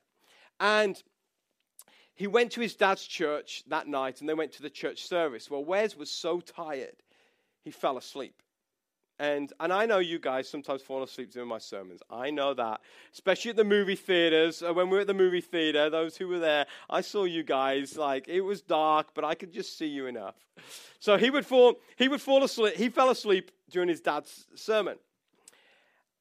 and 0.58 1.00
he 2.14 2.26
went 2.26 2.52
to 2.52 2.60
his 2.60 2.74
dad's 2.74 3.06
church 3.06 3.64
that 3.68 3.86
night 3.88 4.20
and 4.20 4.28
they 4.28 4.34
went 4.34 4.52
to 4.52 4.62
the 4.62 4.70
church 4.70 5.06
service. 5.06 5.50
Well, 5.50 5.64
Wes 5.64 5.96
was 5.96 6.10
so 6.10 6.40
tired, 6.40 6.96
he 7.64 7.70
fell 7.70 7.96
asleep. 7.96 8.42
And, 9.18 9.52
and 9.60 9.72
I 9.72 9.86
know 9.86 9.98
you 9.98 10.18
guys 10.18 10.48
sometimes 10.48 10.82
fall 10.82 11.02
asleep 11.04 11.32
during 11.32 11.48
my 11.48 11.58
sermons. 11.58 12.00
I 12.10 12.30
know 12.30 12.54
that. 12.54 12.80
Especially 13.12 13.50
at 13.50 13.56
the 13.56 13.62
movie 13.62 13.94
theaters. 13.94 14.62
Uh, 14.62 14.74
when 14.74 14.88
we 14.88 14.96
were 14.96 15.02
at 15.02 15.06
the 15.06 15.14
movie 15.14 15.40
theater, 15.40 15.88
those 15.88 16.16
who 16.16 16.26
were 16.26 16.40
there, 16.40 16.66
I 16.90 17.02
saw 17.02 17.22
you 17.22 17.44
guys. 17.44 17.96
Like, 17.96 18.26
it 18.26 18.40
was 18.40 18.62
dark, 18.62 19.08
but 19.14 19.24
I 19.24 19.36
could 19.36 19.52
just 19.52 19.78
see 19.78 19.86
you 19.86 20.06
enough. 20.06 20.34
So 20.98 21.18
he 21.18 21.30
would 21.30 21.46
fall, 21.46 21.76
he 21.96 22.08
would 22.08 22.20
fall 22.20 22.42
asleep. 22.42 22.74
He 22.74 22.88
fell 22.88 23.10
asleep 23.10 23.52
during 23.70 23.88
his 23.88 24.00
dad's 24.00 24.46
sermon. 24.56 24.96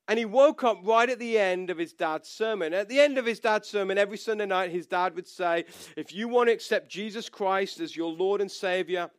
And 0.07 0.19
he 0.19 0.25
woke 0.25 0.63
up 0.63 0.79
right 0.83 1.09
at 1.09 1.19
the 1.19 1.37
end 1.37 1.69
of 1.69 1.77
his 1.77 1.93
dad's 1.93 2.27
sermon. 2.27 2.73
At 2.73 2.89
the 2.89 2.99
end 2.99 3.17
of 3.17 3.25
his 3.25 3.39
dad's 3.39 3.69
sermon, 3.69 3.97
every 3.97 4.17
Sunday 4.17 4.45
night, 4.45 4.71
his 4.71 4.87
dad 4.87 5.15
would 5.15 5.27
say, 5.27 5.65
If 5.95 6.13
you 6.13 6.27
want 6.27 6.49
to 6.49 6.53
accept 6.53 6.89
Jesus 6.89 7.29
Christ 7.29 7.79
as 7.79 7.95
your 7.95 8.11
Lord 8.11 8.41
and 8.41 8.51
Savior, 8.51 9.09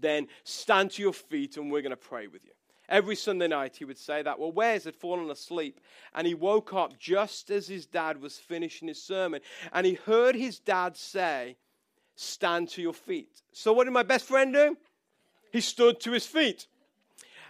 then 0.00 0.28
stand 0.44 0.92
to 0.92 1.02
your 1.02 1.12
feet 1.12 1.56
and 1.56 1.70
we're 1.70 1.82
going 1.82 1.90
to 1.90 1.96
pray 1.96 2.26
with 2.26 2.44
you. 2.44 2.52
Every 2.88 3.16
Sunday 3.16 3.48
night, 3.48 3.76
he 3.76 3.84
would 3.84 3.98
say 3.98 4.22
that. 4.22 4.38
Well, 4.38 4.52
Wes 4.52 4.84
had 4.84 4.96
fallen 4.96 5.30
asleep 5.30 5.80
and 6.14 6.26
he 6.26 6.34
woke 6.34 6.72
up 6.72 6.98
just 6.98 7.50
as 7.50 7.68
his 7.68 7.84
dad 7.84 8.22
was 8.22 8.38
finishing 8.38 8.88
his 8.88 9.02
sermon. 9.02 9.42
And 9.72 9.84
he 9.84 9.94
heard 9.94 10.34
his 10.34 10.58
dad 10.58 10.96
say, 10.96 11.56
Stand 12.14 12.70
to 12.70 12.82
your 12.82 12.94
feet. 12.94 13.42
So, 13.52 13.72
what 13.72 13.84
did 13.84 13.92
my 13.92 14.02
best 14.02 14.24
friend 14.24 14.52
do? 14.52 14.76
He 15.52 15.60
stood 15.60 16.00
to 16.00 16.12
his 16.12 16.26
feet 16.26 16.66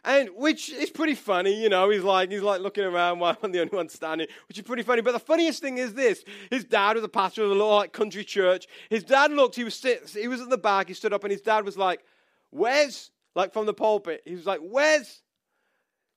and 0.04 0.30
which 0.36 0.70
is 0.70 0.90
pretty 0.90 1.14
funny, 1.14 1.60
you 1.60 1.68
know. 1.68 1.90
He's 1.90 2.02
like 2.02 2.30
he's 2.30 2.42
like 2.42 2.60
looking 2.60 2.84
around 2.84 3.18
while 3.18 3.36
I'm 3.42 3.52
the 3.52 3.60
only 3.60 3.76
one 3.76 3.88
standing, 3.88 4.26
which 4.48 4.58
is 4.58 4.64
pretty 4.64 4.82
funny. 4.82 5.02
But 5.02 5.12
the 5.12 5.18
funniest 5.18 5.60
thing 5.60 5.78
is 5.78 5.94
this: 5.94 6.24
his 6.50 6.64
dad 6.64 6.96
was 6.96 7.04
a 7.04 7.08
pastor 7.08 7.44
of 7.44 7.50
a 7.50 7.54
little 7.54 7.74
like 7.74 7.92
country 7.92 8.24
church. 8.24 8.66
His 8.90 9.04
dad 9.04 9.32
looked; 9.32 9.56
he 9.56 9.64
was 9.64 9.74
sit, 9.74 10.08
he 10.08 10.28
was 10.28 10.40
at 10.40 10.50
the 10.50 10.58
back. 10.58 10.88
He 10.88 10.94
stood 10.94 11.12
up, 11.12 11.24
and 11.24 11.30
his 11.30 11.42
dad 11.42 11.64
was 11.64 11.76
like, 11.76 12.04
"Wes," 12.50 13.10
like 13.34 13.52
from 13.52 13.66
the 13.66 13.74
pulpit. 13.74 14.22
He 14.24 14.34
was 14.34 14.46
like, 14.46 14.60
"Wes, 14.62 15.22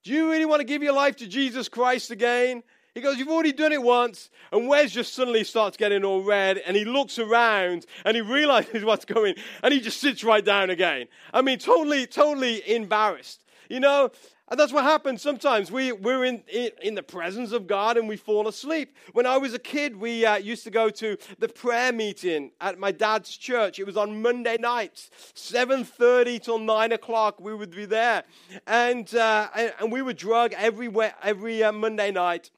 do 0.04 0.12
you 0.12 0.32
really 0.32 0.46
want 0.46 0.60
to 0.60 0.66
give 0.66 0.84
your 0.84 0.94
life 0.94 1.18
to 1.18 1.28
Jesus 1.28 1.70
Christ 1.70 2.12
again?" 2.12 2.64
He 2.94 3.00
goes, 3.00 3.18
You've 3.18 3.30
already 3.30 3.54
done 3.54 3.72
it 3.72 3.82
once. 3.82 4.30
And 4.52 4.68
Wes 4.68 4.92
just 4.92 5.14
suddenly 5.14 5.44
starts 5.44 5.78
getting 5.78 6.04
all 6.04 6.24
red 6.24 6.58
and 6.58 6.76
he 6.76 6.84
looks 6.84 7.20
around 7.20 7.86
and 8.04 8.16
he 8.16 8.22
realizes 8.22 8.84
what's 8.84 9.06
going 9.06 9.36
and 9.64 9.74
he 9.74 9.80
just 9.80 10.00
sits 10.00 10.24
right 10.24 10.44
down 10.44 10.70
again. 10.70 11.08
I 11.34 11.42
mean, 11.42 11.60
totally, 11.60 12.06
totally 12.06 12.70
embarrassed. 12.70 13.44
You 13.72 13.80
know, 13.80 14.12
and 14.50 14.60
that's 14.60 14.74
what 14.74 14.84
happens 14.84 15.22
sometimes. 15.22 15.72
We, 15.72 15.94
we're 15.94 16.26
in, 16.26 16.44
in, 16.84 16.94
the 16.94 17.02
presence 17.02 17.54
of 17.54 17.68
God 17.68 17.96
and 17.96 18.06
we 18.06 18.18
fall 18.18 18.50
asleep. 18.50 18.94
When 19.14 19.26
I 19.26 19.38
was 19.38 19.54
a 19.54 19.60
kid, 19.60 19.96
we 19.96 20.26
uh, 20.26 20.36
used 20.36 20.66
to 20.66 20.70
go 20.70 20.90
to 20.90 21.16
the 21.40 21.48
prayer 21.48 21.94
meeting 21.94 22.52
at 22.60 22.78
my 22.78 22.92
dad's 22.92 23.38
church. 23.38 23.80
It 23.80 23.86
was 23.86 23.96
on 23.96 24.22
Monday 24.22 24.58
nights, 24.60 25.10
7.30 25.36 26.42
till 26.42 26.60
9 26.60 26.92
o'clock. 26.92 27.40
We 27.40 27.56
would 27.56 27.72
be 27.72 27.86
there. 27.86 28.26
And, 28.68 29.16
uh, 29.16 29.48
and, 29.80 29.90
we 29.90 30.02
would 30.02 30.18
drug 30.18 30.52
every, 30.58 30.92
every 31.24 31.64
uh, 31.64 31.72
Monday 31.72 32.12
night. 32.12 32.52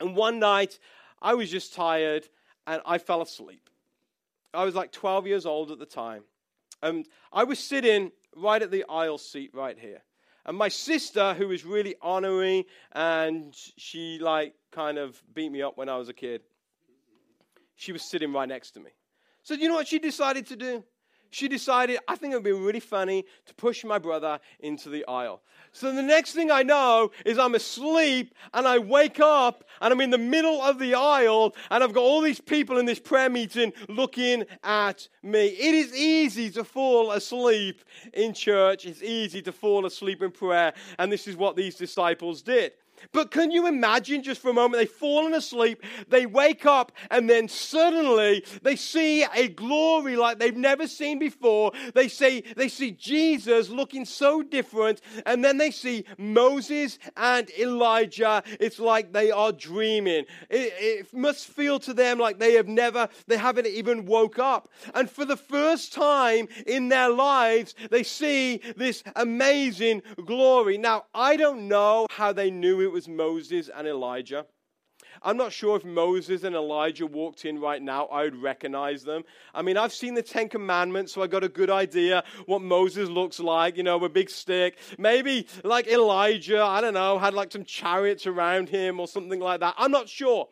And 0.00 0.16
one 0.16 0.40
night, 0.40 0.80
I 1.22 1.34
was 1.34 1.52
just 1.52 1.72
tired 1.72 2.28
and 2.66 2.82
I 2.84 2.98
fell 2.98 3.22
asleep. 3.22 3.70
I 4.52 4.64
was 4.64 4.74
like 4.74 4.90
12 4.90 5.28
years 5.28 5.46
old 5.46 5.70
at 5.70 5.78
the 5.78 5.86
time. 5.86 6.24
And 6.82 7.06
I 7.32 7.44
was 7.44 7.60
sitting 7.60 8.10
right 8.34 8.60
at 8.60 8.72
the 8.72 8.84
aisle 8.88 9.18
seat 9.18 9.52
right 9.54 9.78
here. 9.78 10.02
And 10.44 10.56
my 10.56 10.68
sister, 10.68 11.34
who 11.34 11.48
was 11.48 11.64
really 11.64 11.94
honoring 12.02 12.64
and 12.92 13.54
she 13.76 14.18
like 14.20 14.54
kind 14.72 14.98
of 14.98 15.22
beat 15.34 15.52
me 15.52 15.62
up 15.62 15.76
when 15.76 15.88
I 15.88 15.96
was 15.96 16.08
a 16.08 16.12
kid, 16.12 16.42
she 17.76 17.92
was 17.92 18.02
sitting 18.02 18.32
right 18.32 18.48
next 18.48 18.72
to 18.72 18.80
me. 18.80 18.90
So, 19.44 19.54
you 19.54 19.68
know 19.68 19.74
what 19.74 19.88
she 19.88 19.98
decided 19.98 20.46
to 20.48 20.56
do? 20.56 20.84
She 21.32 21.48
decided, 21.48 21.98
I 22.06 22.14
think 22.14 22.32
it 22.32 22.36
would 22.36 22.44
be 22.44 22.52
really 22.52 22.78
funny 22.78 23.24
to 23.46 23.54
push 23.54 23.84
my 23.84 23.98
brother 23.98 24.38
into 24.60 24.90
the 24.90 25.04
aisle. 25.06 25.40
So 25.72 25.90
the 25.90 26.02
next 26.02 26.34
thing 26.34 26.50
I 26.50 26.62
know 26.62 27.10
is 27.24 27.38
I'm 27.38 27.54
asleep 27.54 28.34
and 28.52 28.68
I 28.68 28.78
wake 28.78 29.18
up 29.18 29.64
and 29.80 29.92
I'm 29.92 30.00
in 30.02 30.10
the 30.10 30.18
middle 30.18 30.60
of 30.60 30.78
the 30.78 30.94
aisle 30.94 31.54
and 31.70 31.82
I've 31.82 31.94
got 31.94 32.02
all 32.02 32.20
these 32.20 32.40
people 32.40 32.76
in 32.76 32.84
this 32.84 32.98
prayer 32.98 33.30
meeting 33.30 33.72
looking 33.88 34.44
at 34.62 35.08
me. 35.22 35.46
It 35.46 35.74
is 35.74 35.96
easy 35.96 36.50
to 36.50 36.64
fall 36.64 37.12
asleep 37.12 37.82
in 38.12 38.34
church. 38.34 38.84
It's 38.84 39.02
easy 39.02 39.40
to 39.42 39.52
fall 39.52 39.86
asleep 39.86 40.22
in 40.22 40.30
prayer. 40.30 40.74
And 40.98 41.10
this 41.10 41.26
is 41.26 41.36
what 41.36 41.56
these 41.56 41.76
disciples 41.76 42.42
did. 42.42 42.72
But 43.10 43.30
can 43.30 43.50
you 43.50 43.66
imagine 43.66 44.22
just 44.22 44.40
for 44.40 44.50
a 44.50 44.54
moment? 44.54 44.80
They've 44.80 44.88
fallen 44.88 45.34
asleep, 45.34 45.82
they 46.08 46.26
wake 46.26 46.66
up, 46.66 46.92
and 47.10 47.28
then 47.28 47.48
suddenly 47.48 48.44
they 48.62 48.76
see 48.76 49.24
a 49.34 49.48
glory 49.48 50.16
like 50.16 50.38
they've 50.38 50.56
never 50.56 50.86
seen 50.86 51.18
before. 51.18 51.72
They 51.94 52.08
see, 52.08 52.44
they 52.56 52.68
see 52.68 52.92
Jesus 52.92 53.68
looking 53.68 54.04
so 54.04 54.42
different, 54.42 55.00
and 55.26 55.44
then 55.44 55.58
they 55.58 55.70
see 55.70 56.04
Moses 56.18 56.98
and 57.16 57.50
Elijah. 57.58 58.42
It's 58.60 58.78
like 58.78 59.12
they 59.12 59.30
are 59.30 59.52
dreaming. 59.52 60.24
It, 60.50 60.72
it 60.78 61.14
must 61.14 61.48
feel 61.48 61.78
to 61.80 61.94
them 61.94 62.18
like 62.18 62.38
they 62.38 62.54
have 62.54 62.68
never, 62.68 63.08
they 63.26 63.36
haven't 63.36 63.66
even 63.66 64.06
woke 64.06 64.38
up. 64.38 64.70
And 64.94 65.10
for 65.10 65.24
the 65.24 65.36
first 65.36 65.92
time 65.92 66.48
in 66.66 66.88
their 66.88 67.08
lives, 67.08 67.74
they 67.90 68.02
see 68.02 68.60
this 68.76 69.02
amazing 69.16 70.02
glory. 70.24 70.78
Now, 70.78 71.06
I 71.14 71.36
don't 71.36 71.68
know 71.68 72.06
how 72.10 72.32
they 72.32 72.50
knew 72.50 72.80
it 72.80 72.91
was 72.92 73.08
Moses 73.08 73.68
and 73.74 73.86
Elijah. 73.86 74.46
I'm 75.22 75.36
not 75.36 75.52
sure 75.52 75.76
if 75.76 75.84
Moses 75.84 76.44
and 76.44 76.54
Elijah 76.54 77.06
walked 77.06 77.44
in 77.44 77.60
right 77.60 77.82
now, 77.82 78.06
I 78.06 78.22
would 78.24 78.40
recognize 78.40 79.02
them. 79.02 79.24
I 79.54 79.62
mean, 79.62 79.76
I've 79.76 79.92
seen 79.92 80.14
the 80.14 80.22
Ten 80.22 80.48
Commandments, 80.48 81.12
so 81.12 81.22
I 81.22 81.26
got 81.26 81.44
a 81.44 81.48
good 81.48 81.70
idea 81.70 82.24
what 82.46 82.62
Moses 82.62 83.08
looks 83.08 83.40
like, 83.40 83.76
you 83.76 83.82
know, 83.82 83.98
with 83.98 84.10
a 84.10 84.14
big 84.14 84.30
stick. 84.30 84.78
Maybe 84.98 85.46
like 85.64 85.86
Elijah, 85.86 86.62
I 86.62 86.80
don't 86.80 86.94
know, 86.94 87.18
had 87.18 87.34
like 87.34 87.52
some 87.52 87.64
chariots 87.64 88.26
around 88.26 88.68
him 88.68 89.00
or 89.00 89.08
something 89.08 89.40
like 89.40 89.60
that. 89.60 89.74
I'm 89.76 89.90
not 89.90 90.08
sure. 90.08 90.48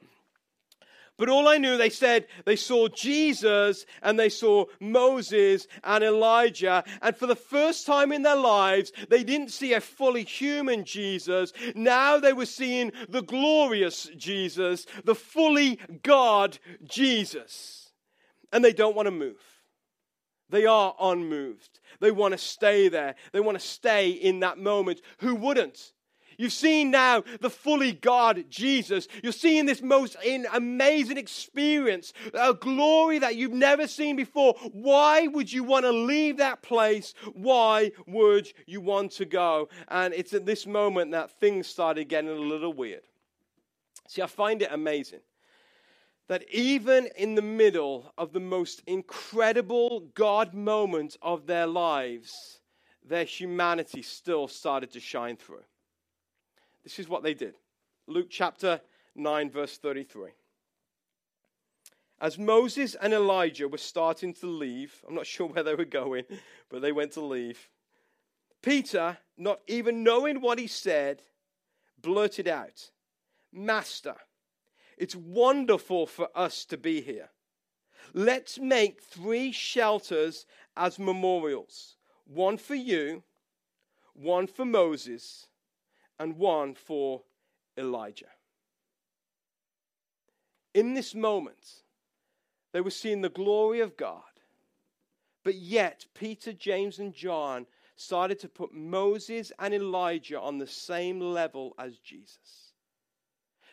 But 1.21 1.29
all 1.29 1.49
I 1.49 1.59
knew, 1.59 1.77
they 1.77 1.91
said 1.91 2.29
they 2.47 2.57
saw 2.57 2.89
Jesus 2.89 3.85
and 4.01 4.19
they 4.19 4.31
saw 4.31 4.65
Moses 4.81 5.69
and 5.85 6.03
Elijah. 6.03 6.83
And 7.03 7.15
for 7.15 7.27
the 7.27 7.37
first 7.37 7.85
time 7.85 8.11
in 8.11 8.23
their 8.23 8.37
lives, 8.37 8.91
they 9.11 9.23
didn't 9.23 9.51
see 9.51 9.75
a 9.75 9.83
fully 9.83 10.25
human 10.25 10.87
Jesus. 10.87 11.53
Now 11.75 12.19
they 12.19 12.33
were 12.33 12.47
seeing 12.47 12.93
the 13.07 13.21
glorious 13.21 14.09
Jesus, 14.17 14.87
the 15.05 15.15
fully 15.15 15.79
God 16.03 16.59
Jesus. 16.85 17.93
And 18.51 18.65
they 18.65 18.73
don't 18.73 18.97
want 18.97 19.05
to 19.05 19.13
move. 19.13 19.43
They 20.49 20.65
are 20.65 20.95
unmoved. 20.99 21.81
They 22.01 22.13
want 22.13 22.33
to 22.33 22.39
stay 22.39 22.89
there. 22.89 23.15
They 23.33 23.41
want 23.41 23.61
to 23.61 23.65
stay 23.67 24.09
in 24.09 24.41
that 24.41 24.57
moment. 24.57 25.03
Who 25.19 25.35
wouldn't? 25.35 25.93
You've 26.41 26.55
seen 26.55 26.91
now 26.91 27.23
the 27.43 27.51
fully 27.51 27.93
God 27.93 28.47
Jesus. 28.49 29.09
You're 29.23 29.31
seeing 29.31 29.67
this 29.67 29.83
most 29.83 30.17
in, 30.25 30.47
amazing 30.55 31.19
experience, 31.19 32.15
a 32.33 32.55
glory 32.55 33.19
that 33.19 33.37
you've 33.37 33.53
never 33.53 33.87
seen 33.87 34.17
before. 34.17 34.55
Why 34.73 35.27
would 35.27 35.53
you 35.53 35.65
want 35.65 35.85
to 35.85 35.93
leave 35.93 36.39
that 36.39 36.63
place? 36.63 37.13
Why 37.35 37.93
would 38.07 38.51
you 38.65 38.81
want 38.81 39.13
to 39.13 39.27
go? 39.27 39.69
And 39.89 40.15
it's 40.15 40.33
at 40.33 40.47
this 40.47 40.67
moment 40.67 41.11
that 41.11 41.39
things 41.41 41.67
started 41.67 42.09
getting 42.09 42.31
a 42.31 42.33
little 42.33 42.73
weird. 42.73 43.03
See, 44.09 44.23
I 44.23 44.27
find 44.27 44.63
it 44.63 44.71
amazing 44.73 45.21
that 46.29 46.51
even 46.51 47.11
in 47.19 47.35
the 47.35 47.43
middle 47.43 48.15
of 48.17 48.33
the 48.33 48.41
most 48.41 48.81
incredible 48.87 50.09
God 50.15 50.55
moment 50.55 51.19
of 51.21 51.47
their 51.47 51.67
lives, 51.67 52.61
their 53.07 53.25
humanity 53.25 54.01
still 54.01 54.49
started 54.49 54.91
to 54.93 55.01
shine 55.01 55.37
through. 55.37 55.65
This 56.85 56.99
is 56.99 57.09
what 57.09 57.23
they 57.23 57.35
did. 57.35 57.55
Luke 58.07 58.29
chapter 58.31 58.81
9, 59.15 59.51
verse 59.51 59.77
33. 59.77 60.31
As 62.21 62.39
Moses 62.39 62.95
and 62.97 63.15
Elijah 63.15 63.69
were 63.69 63.79
starting 63.79 64.35
to 64.35 64.47
leave, 64.47 65.03
I'm 65.09 65.15
not 65.15 65.27
sure 65.27 65.49
where 65.49 65.63
they 65.63 65.75
were 65.75 65.85
going, 65.85 66.25
but 66.69 66.83
they 66.83 66.93
went 66.93 67.13
to 67.13 67.21
leave. 67.21 67.69
Peter, 68.63 69.19
not 69.39 69.61
even 69.67 70.03
knowing 70.03 70.41
what 70.41 70.59
he 70.59 70.67
said, 70.67 71.23
blurted 72.01 72.47
out, 72.47 72.91
Master, 73.53 74.17
it's 74.99 75.17
wonderful 75.17 76.07
for 76.07 76.29
us 76.35 76.65
to 76.67 76.77
be 76.77 77.01
here. 77.01 77.31
Let's 78.13 78.59
make 78.59 79.01
three 79.01 79.51
shelters 79.53 80.47
as 80.77 80.99
memorials 80.99 81.97
one 82.27 82.59
for 82.59 82.77
you, 82.77 83.25
one 84.13 84.47
for 84.47 84.65
Moses, 84.65 85.49
and 86.21 86.37
one 86.37 86.75
for 86.75 87.23
Elijah. 87.77 88.27
In 90.75 90.95
this 90.95 91.15
moment, 91.15 91.83
they 92.73 92.81
were 92.81 92.91
seeing 92.91 93.23
the 93.23 93.29
glory 93.29 93.81
of 93.81 93.97
God. 93.97 94.23
But 95.43 95.57
yet, 95.57 96.07
Peter, 96.15 96.53
James, 96.53 96.99
and 96.99 97.13
John 97.13 97.67
started 97.97 98.39
to 98.41 98.49
put 98.49 98.73
Moses 98.73 99.51
and 99.59 99.75
Elijah 99.75 100.39
on 100.39 100.59
the 100.59 100.67
same 100.67 101.19
level 101.19 101.75
as 101.79 101.99
Jesus. 101.99 102.75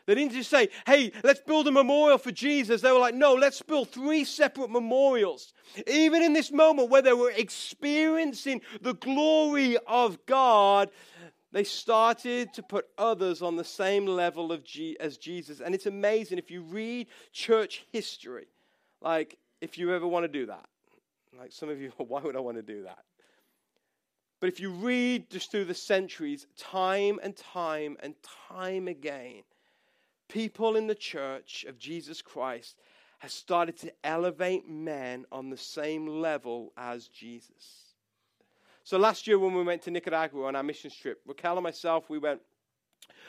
They 0.06 0.16
didn't 0.16 0.32
just 0.32 0.50
say, 0.50 0.70
hey, 0.86 1.12
let's 1.26 1.42
build 1.42 1.68
a 1.68 1.72
memorial 1.72 2.18
for 2.18 2.32
Jesus. 2.32 2.80
They 2.80 2.94
were 2.94 3.00
like, 3.00 3.14
no, 3.14 3.34
let's 3.34 3.62
build 3.62 3.90
three 3.90 4.24
separate 4.24 4.70
memorials. 4.70 5.54
Even 5.86 6.24
in 6.24 6.32
this 6.32 6.50
moment 6.50 6.90
where 6.90 7.02
they 7.02 7.12
were 7.12 7.32
experiencing 7.32 8.62
the 8.82 8.94
glory 8.94 9.78
of 9.86 10.26
God, 10.26 10.90
they 11.58 11.64
started 11.64 12.54
to 12.54 12.62
put 12.62 12.86
others 13.00 13.42
on 13.42 13.56
the 13.56 13.64
same 13.64 14.06
level 14.06 14.52
of 14.52 14.64
G- 14.64 14.96
as 15.00 15.18
Jesus. 15.18 15.60
And 15.60 15.74
it's 15.74 15.88
amazing 15.88 16.38
if 16.38 16.52
you 16.52 16.62
read 16.62 17.08
church 17.34 17.84
history, 17.92 18.46
like 19.02 19.40
if 19.60 19.76
you 19.76 19.92
ever 19.92 20.06
want 20.06 20.24
to 20.24 20.28
do 20.28 20.46
that. 20.46 20.68
Like 21.36 21.52
some 21.52 21.70
of 21.70 21.82
you, 21.82 21.92
why 21.98 22.22
would 22.22 22.36
I 22.36 22.42
want 22.42 22.58
to 22.58 22.64
do 22.64 22.84
that? 22.84 23.00
But 24.40 24.50
if 24.50 24.60
you 24.60 24.70
read 24.70 25.32
just 25.32 25.50
through 25.50 25.66
the 25.66 25.74
centuries, 25.74 26.46
time 26.60 27.20
and 27.24 27.36
time 27.36 27.98
and 28.04 28.14
time 28.48 28.88
again, 28.88 29.42
people 30.30 30.76
in 30.76 30.86
the 30.86 30.94
church 30.94 31.66
of 31.68 31.80
Jesus 31.80 32.22
Christ 32.22 32.78
have 33.18 33.32
started 33.32 33.78
to 33.78 33.92
elevate 34.04 34.70
men 34.70 35.26
on 35.32 35.50
the 35.50 35.58
same 35.58 36.06
level 36.06 36.72
as 36.78 37.08
Jesus. 37.08 37.87
So 38.88 38.98
last 38.98 39.28
year 39.28 39.38
when 39.38 39.54
we 39.54 39.64
went 39.64 39.82
to 39.82 39.92
Nicaragua 39.92 40.46
on 40.46 40.56
our 40.56 40.64
mission 40.64 40.90
trip, 40.90 41.20
Raquel 41.28 41.58
and 41.58 41.64
myself, 41.66 42.10
we 42.10 42.20
went 42.20 42.40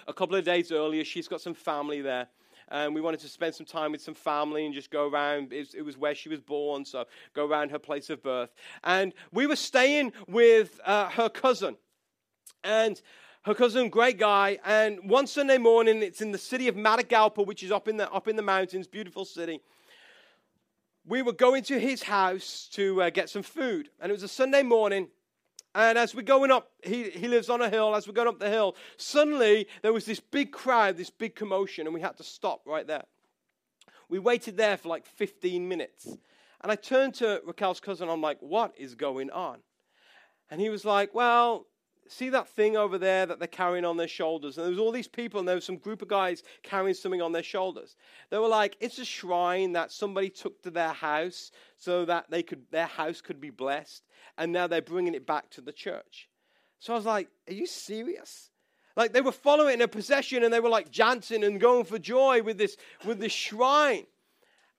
a 0.06 0.12
couple 0.12 0.36
of 0.36 0.44
days 0.44 0.70
earlier. 0.70 1.02
She's 1.02 1.26
got 1.26 1.40
some 1.40 1.52
family 1.52 2.00
there. 2.00 2.28
And 2.68 2.94
we 2.94 3.00
wanted 3.00 3.18
to 3.18 3.28
spend 3.28 3.56
some 3.56 3.66
time 3.66 3.90
with 3.90 4.00
some 4.00 4.14
family 4.14 4.66
and 4.66 4.72
just 4.72 4.88
go 4.88 5.08
around. 5.08 5.52
It 5.52 5.84
was, 5.84 5.98
where 5.98 6.14
she 6.14 6.28
was 6.28 6.40
born, 6.40 6.84
so 6.84 7.06
go 7.34 7.44
around 7.44 7.72
her 7.72 7.78
place 7.80 8.08
of 8.08 8.22
birth. 8.22 8.50
And 8.84 9.12
we 9.32 9.48
were 9.48 9.56
staying 9.56 10.12
with 10.28 10.78
uh, 10.84 11.08
her 11.08 11.28
cousin. 11.28 11.76
And 12.62 13.02
her 13.42 13.54
cousin, 13.56 13.88
great 13.88 14.16
guy. 14.16 14.60
And 14.64 15.10
one 15.10 15.26
Sunday 15.26 15.58
morning, 15.58 16.04
it's 16.04 16.20
in 16.20 16.30
the 16.30 16.38
city 16.38 16.68
of 16.68 16.76
Matagalpa, 16.76 17.44
which 17.44 17.64
is 17.64 17.72
up 17.72 17.88
in 17.88 17.96
the, 17.96 18.08
up 18.12 18.28
in 18.28 18.36
the 18.36 18.42
mountains, 18.42 18.86
beautiful 18.86 19.24
city. 19.24 19.60
We 21.04 21.20
were 21.20 21.32
going 21.32 21.64
to 21.64 21.80
his 21.80 22.04
house 22.04 22.68
to 22.74 23.02
uh, 23.02 23.10
get 23.10 23.28
some 23.28 23.42
food. 23.42 23.90
And 23.98 24.08
it 24.08 24.12
was 24.12 24.22
a 24.22 24.28
Sunday 24.28 24.62
morning. 24.62 25.08
And 25.74 25.98
as 25.98 26.14
we're 26.14 26.22
going 26.22 26.50
up, 26.50 26.70
he, 26.82 27.10
he 27.10 27.28
lives 27.28 27.50
on 27.50 27.60
a 27.60 27.68
hill. 27.68 27.94
As 27.94 28.06
we're 28.06 28.14
going 28.14 28.28
up 28.28 28.38
the 28.38 28.50
hill, 28.50 28.74
suddenly 28.96 29.68
there 29.82 29.92
was 29.92 30.04
this 30.04 30.20
big 30.20 30.52
crowd, 30.52 30.96
this 30.96 31.10
big 31.10 31.34
commotion, 31.34 31.86
and 31.86 31.94
we 31.94 32.00
had 32.00 32.16
to 32.16 32.24
stop 32.24 32.62
right 32.66 32.86
there. 32.86 33.04
We 34.08 34.18
waited 34.18 34.56
there 34.56 34.76
for 34.76 34.88
like 34.88 35.06
15 35.06 35.68
minutes. 35.68 36.06
And 36.60 36.72
I 36.72 36.74
turned 36.74 37.14
to 37.16 37.42
Raquel's 37.46 37.80
cousin. 37.80 38.08
I'm 38.08 38.22
like, 38.22 38.38
what 38.40 38.72
is 38.76 38.94
going 38.94 39.30
on? 39.30 39.58
And 40.50 40.60
he 40.60 40.70
was 40.70 40.84
like, 40.84 41.14
well, 41.14 41.66
see 42.08 42.30
that 42.30 42.48
thing 42.48 42.76
over 42.76 42.98
there 42.98 43.26
that 43.26 43.38
they're 43.38 43.48
carrying 43.48 43.84
on 43.84 43.96
their 43.96 44.08
shoulders? 44.08 44.56
And 44.56 44.64
there 44.64 44.70
was 44.70 44.78
all 44.78 44.92
these 44.92 45.08
people, 45.08 45.38
and 45.38 45.48
there 45.48 45.54
was 45.54 45.64
some 45.64 45.76
group 45.76 46.02
of 46.02 46.08
guys 46.08 46.42
carrying 46.62 46.94
something 46.94 47.22
on 47.22 47.32
their 47.32 47.42
shoulders. 47.42 47.96
They 48.30 48.38
were 48.38 48.48
like, 48.48 48.76
it's 48.80 48.98
a 48.98 49.04
shrine 49.04 49.72
that 49.72 49.92
somebody 49.92 50.30
took 50.30 50.62
to 50.62 50.70
their 50.70 50.92
house 50.92 51.50
so 51.76 52.04
that 52.04 52.30
they 52.30 52.42
could, 52.42 52.62
their 52.70 52.86
house 52.86 53.20
could 53.20 53.40
be 53.40 53.50
blessed, 53.50 54.04
and 54.36 54.52
now 54.52 54.66
they're 54.66 54.82
bringing 54.82 55.14
it 55.14 55.26
back 55.26 55.50
to 55.50 55.60
the 55.60 55.72
church. 55.72 56.28
So 56.78 56.92
I 56.92 56.96
was 56.96 57.06
like, 57.06 57.28
are 57.48 57.54
you 57.54 57.66
serious? 57.66 58.50
Like 58.96 59.12
they 59.12 59.20
were 59.20 59.32
following 59.32 59.80
a 59.80 59.88
procession 59.88 60.42
and 60.42 60.52
they 60.52 60.58
were 60.58 60.68
like 60.68 60.90
dancing 60.90 61.44
and 61.44 61.60
going 61.60 61.84
for 61.84 61.98
joy 62.00 62.42
with 62.42 62.58
this, 62.58 62.76
with 63.04 63.20
this 63.20 63.32
shrine. 63.32 64.06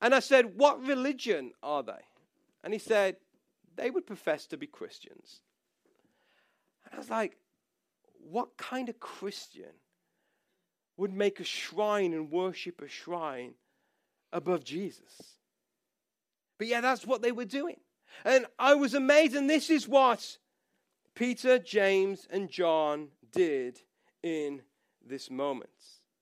And 0.01 0.15
I 0.15 0.19
said, 0.19 0.57
What 0.57 0.81
religion 0.85 1.51
are 1.61 1.83
they? 1.83 2.03
And 2.63 2.73
he 2.73 2.79
said, 2.79 3.17
They 3.75 3.89
would 3.89 4.05
profess 4.05 4.45
to 4.47 4.57
be 4.57 4.67
Christians. 4.67 5.41
And 6.89 6.97
I 6.97 6.97
was 6.97 7.09
like, 7.09 7.37
What 8.19 8.57
kind 8.57 8.89
of 8.89 8.99
Christian 8.99 9.73
would 10.97 11.13
make 11.13 11.39
a 11.39 11.43
shrine 11.43 12.13
and 12.13 12.31
worship 12.31 12.81
a 12.81 12.87
shrine 12.87 13.53
above 14.31 14.63
Jesus? 14.63 15.37
But 16.57 16.67
yeah, 16.67 16.81
that's 16.81 17.07
what 17.07 17.21
they 17.21 17.31
were 17.31 17.45
doing. 17.45 17.77
And 18.25 18.45
I 18.57 18.75
was 18.75 18.93
amazed. 18.93 19.35
And 19.35 19.49
this 19.49 19.69
is 19.69 19.87
what 19.87 20.37
Peter, 21.15 21.57
James, 21.57 22.27
and 22.29 22.49
John 22.49 23.09
did 23.31 23.79
in 24.23 24.61
this 25.05 25.29
moment. 25.29 25.69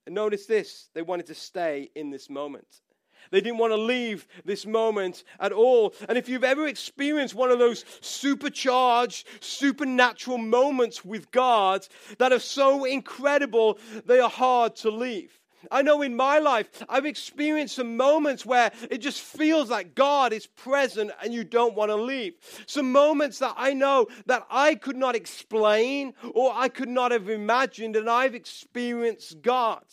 And 0.05 0.15
notice 0.15 0.45
this 0.45 0.89
they 0.93 1.01
wanted 1.01 1.27
to 1.27 1.35
stay 1.35 1.89
in 1.95 2.11
this 2.11 2.29
moment. 2.29 2.81
They 3.31 3.41
didn't 3.41 3.59
want 3.59 3.73
to 3.73 3.77
leave 3.77 4.27
this 4.45 4.65
moment 4.65 5.23
at 5.39 5.51
all. 5.51 5.93
And 6.07 6.17
if 6.17 6.29
you've 6.29 6.43
ever 6.43 6.67
experienced 6.67 7.35
one 7.35 7.51
of 7.51 7.59
those 7.59 7.85
supercharged, 8.01 9.27
supernatural 9.39 10.37
moments 10.37 11.03
with 11.03 11.31
God 11.31 11.87
that 12.17 12.31
are 12.31 12.39
so 12.39 12.85
incredible, 12.85 13.79
they 14.05 14.19
are 14.19 14.29
hard 14.29 14.75
to 14.77 14.91
leave. 14.91 15.39
I 15.71 15.81
know 15.81 16.01
in 16.01 16.15
my 16.15 16.39
life, 16.39 16.69
I've 16.87 17.05
experienced 17.05 17.75
some 17.75 17.97
moments 17.97 18.45
where 18.45 18.71
it 18.89 18.99
just 18.99 19.21
feels 19.21 19.69
like 19.69 19.95
God 19.95 20.31
is 20.31 20.45
present 20.47 21.11
and 21.21 21.33
you 21.33 21.43
don't 21.43 21.75
want 21.75 21.89
to 21.89 21.95
leave. 21.95 22.35
Some 22.67 22.91
moments 22.91 23.39
that 23.39 23.55
I 23.57 23.73
know 23.73 24.07
that 24.27 24.45
I 24.49 24.75
could 24.75 24.97
not 24.97 25.15
explain 25.15 26.13
or 26.33 26.53
I 26.53 26.69
could 26.69 26.89
not 26.89 27.11
have 27.11 27.29
imagined, 27.29 27.95
and 27.95 28.09
I've 28.09 28.35
experienced 28.35 29.41
God. 29.41 29.83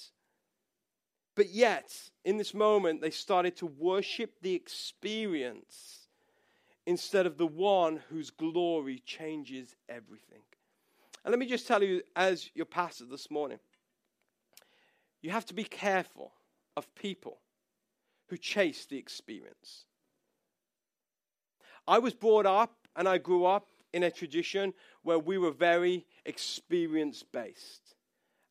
But 1.36 1.50
yet, 1.50 1.92
in 2.24 2.36
this 2.36 2.54
moment, 2.54 3.00
they 3.00 3.10
started 3.10 3.56
to 3.56 3.66
worship 3.66 4.40
the 4.40 4.54
experience 4.54 6.06
instead 6.86 7.26
of 7.26 7.38
the 7.38 7.46
one 7.46 8.00
whose 8.08 8.30
glory 8.30 9.02
changes 9.04 9.74
everything. 9.88 10.42
And 11.24 11.32
let 11.32 11.38
me 11.38 11.46
just 11.46 11.66
tell 11.66 11.82
you, 11.82 12.02
as 12.14 12.50
your 12.54 12.66
pastor 12.66 13.06
this 13.06 13.30
morning, 13.30 13.58
you 15.22 15.30
have 15.30 15.46
to 15.46 15.54
be 15.54 15.64
careful 15.64 16.32
of 16.76 16.94
people 16.94 17.38
who 18.28 18.36
chase 18.36 18.84
the 18.84 18.98
experience. 18.98 19.86
I 21.86 21.98
was 21.98 22.14
brought 22.14 22.46
up 22.46 22.76
and 22.94 23.08
I 23.08 23.18
grew 23.18 23.44
up 23.44 23.68
in 23.92 24.02
a 24.02 24.10
tradition 24.10 24.74
where 25.02 25.18
we 25.18 25.38
were 25.38 25.50
very 25.50 26.06
experience 26.26 27.22
based. 27.22 27.94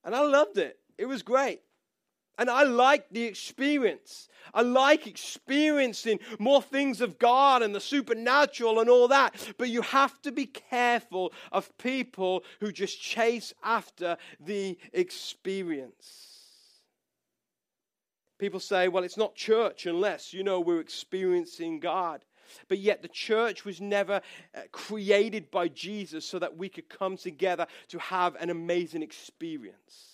And 0.03 0.15
I 0.15 0.21
loved 0.21 0.57
it. 0.57 0.79
It 0.97 1.05
was 1.05 1.21
great. 1.21 1.61
And 2.37 2.49
I 2.49 2.63
like 2.63 3.09
the 3.11 3.23
experience. 3.23 4.27
I 4.53 4.61
like 4.61 5.07
experiencing 5.07 6.19
more 6.39 6.61
things 6.61 6.99
of 6.99 7.19
God 7.19 7.61
and 7.61 7.73
the 7.73 7.79
supernatural 7.79 8.79
and 8.79 8.89
all 8.89 9.07
that. 9.09 9.35
But 9.57 9.69
you 9.69 9.81
have 9.81 10.21
to 10.23 10.31
be 10.31 10.47
careful 10.47 11.31
of 11.51 11.75
people 11.77 12.43
who 12.59 12.71
just 12.71 12.99
chase 12.99 13.53
after 13.63 14.17
the 14.39 14.77
experience. 14.93 16.33
People 18.39 18.59
say, 18.59 18.87
well, 18.87 19.03
it's 19.03 19.17
not 19.17 19.35
church 19.35 19.85
unless, 19.85 20.33
you 20.33 20.43
know, 20.43 20.59
we're 20.59 20.81
experiencing 20.81 21.79
God. 21.79 22.25
But 22.67 22.79
yet, 22.79 23.01
the 23.01 23.07
church 23.07 23.65
was 23.65 23.79
never 23.79 24.21
uh, 24.55 24.61
created 24.71 25.49
by 25.49 25.69
Jesus 25.69 26.25
so 26.25 26.39
that 26.39 26.57
we 26.57 26.69
could 26.69 26.89
come 26.89 27.17
together 27.17 27.65
to 27.87 27.99
have 27.99 28.35
an 28.35 28.49
amazing 28.49 29.01
experience. 29.01 30.12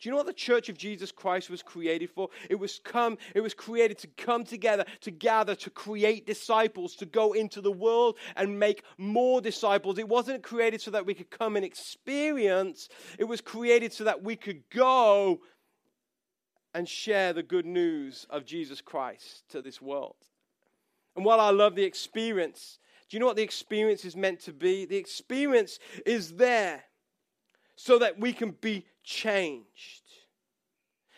Do 0.00 0.08
you 0.08 0.12
know 0.12 0.16
what 0.16 0.26
the 0.26 0.32
church 0.32 0.70
of 0.70 0.78
Jesus 0.78 1.12
Christ 1.12 1.50
was 1.50 1.62
created 1.62 2.10
for? 2.10 2.30
It 2.48 2.54
was 2.54 2.80
come, 2.82 3.18
it 3.34 3.40
was 3.40 3.52
created 3.52 3.98
to 3.98 4.06
come 4.06 4.44
together, 4.44 4.86
to 5.02 5.10
gather, 5.10 5.54
to 5.56 5.68
create 5.68 6.26
disciples, 6.26 6.96
to 6.96 7.06
go 7.06 7.34
into 7.34 7.60
the 7.60 7.70
world 7.70 8.16
and 8.34 8.58
make 8.58 8.82
more 8.96 9.42
disciples. 9.42 9.98
It 9.98 10.08
wasn't 10.08 10.42
created 10.42 10.80
so 10.80 10.90
that 10.92 11.04
we 11.04 11.12
could 11.12 11.30
come 11.30 11.56
and 11.56 11.64
experience, 11.64 12.88
it 13.18 13.24
was 13.24 13.42
created 13.42 13.92
so 13.92 14.04
that 14.04 14.22
we 14.22 14.36
could 14.36 14.62
go 14.70 15.40
and 16.72 16.88
share 16.88 17.34
the 17.34 17.42
good 17.42 17.66
news 17.66 18.26
of 18.30 18.46
Jesus 18.46 18.80
Christ 18.80 19.44
to 19.50 19.60
this 19.60 19.82
world. 19.82 20.16
And 21.14 21.26
while 21.26 21.40
I 21.40 21.50
love 21.50 21.74
the 21.74 21.84
experience, 21.84 22.78
do 23.10 23.16
you 23.16 23.20
know 23.20 23.26
what 23.26 23.36
the 23.36 23.42
experience 23.42 24.06
is 24.06 24.16
meant 24.16 24.40
to 24.40 24.52
be? 24.52 24.86
The 24.86 24.96
experience 24.96 25.78
is 26.06 26.36
there 26.36 26.84
so 27.76 27.98
that 27.98 28.18
we 28.18 28.32
can 28.32 28.52
be 28.52 28.86
changed. 29.02 30.02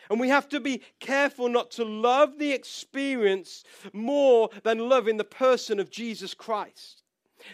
And 0.09 0.19
we 0.19 0.29
have 0.29 0.49
to 0.49 0.59
be 0.59 0.81
careful 0.99 1.47
not 1.49 1.71
to 1.71 1.85
love 1.85 2.37
the 2.37 2.51
experience 2.51 3.63
more 3.93 4.49
than 4.63 4.89
loving 4.89 5.17
the 5.17 5.23
person 5.23 5.79
of 5.79 5.89
Jesus 5.89 6.33
Christ. 6.33 7.02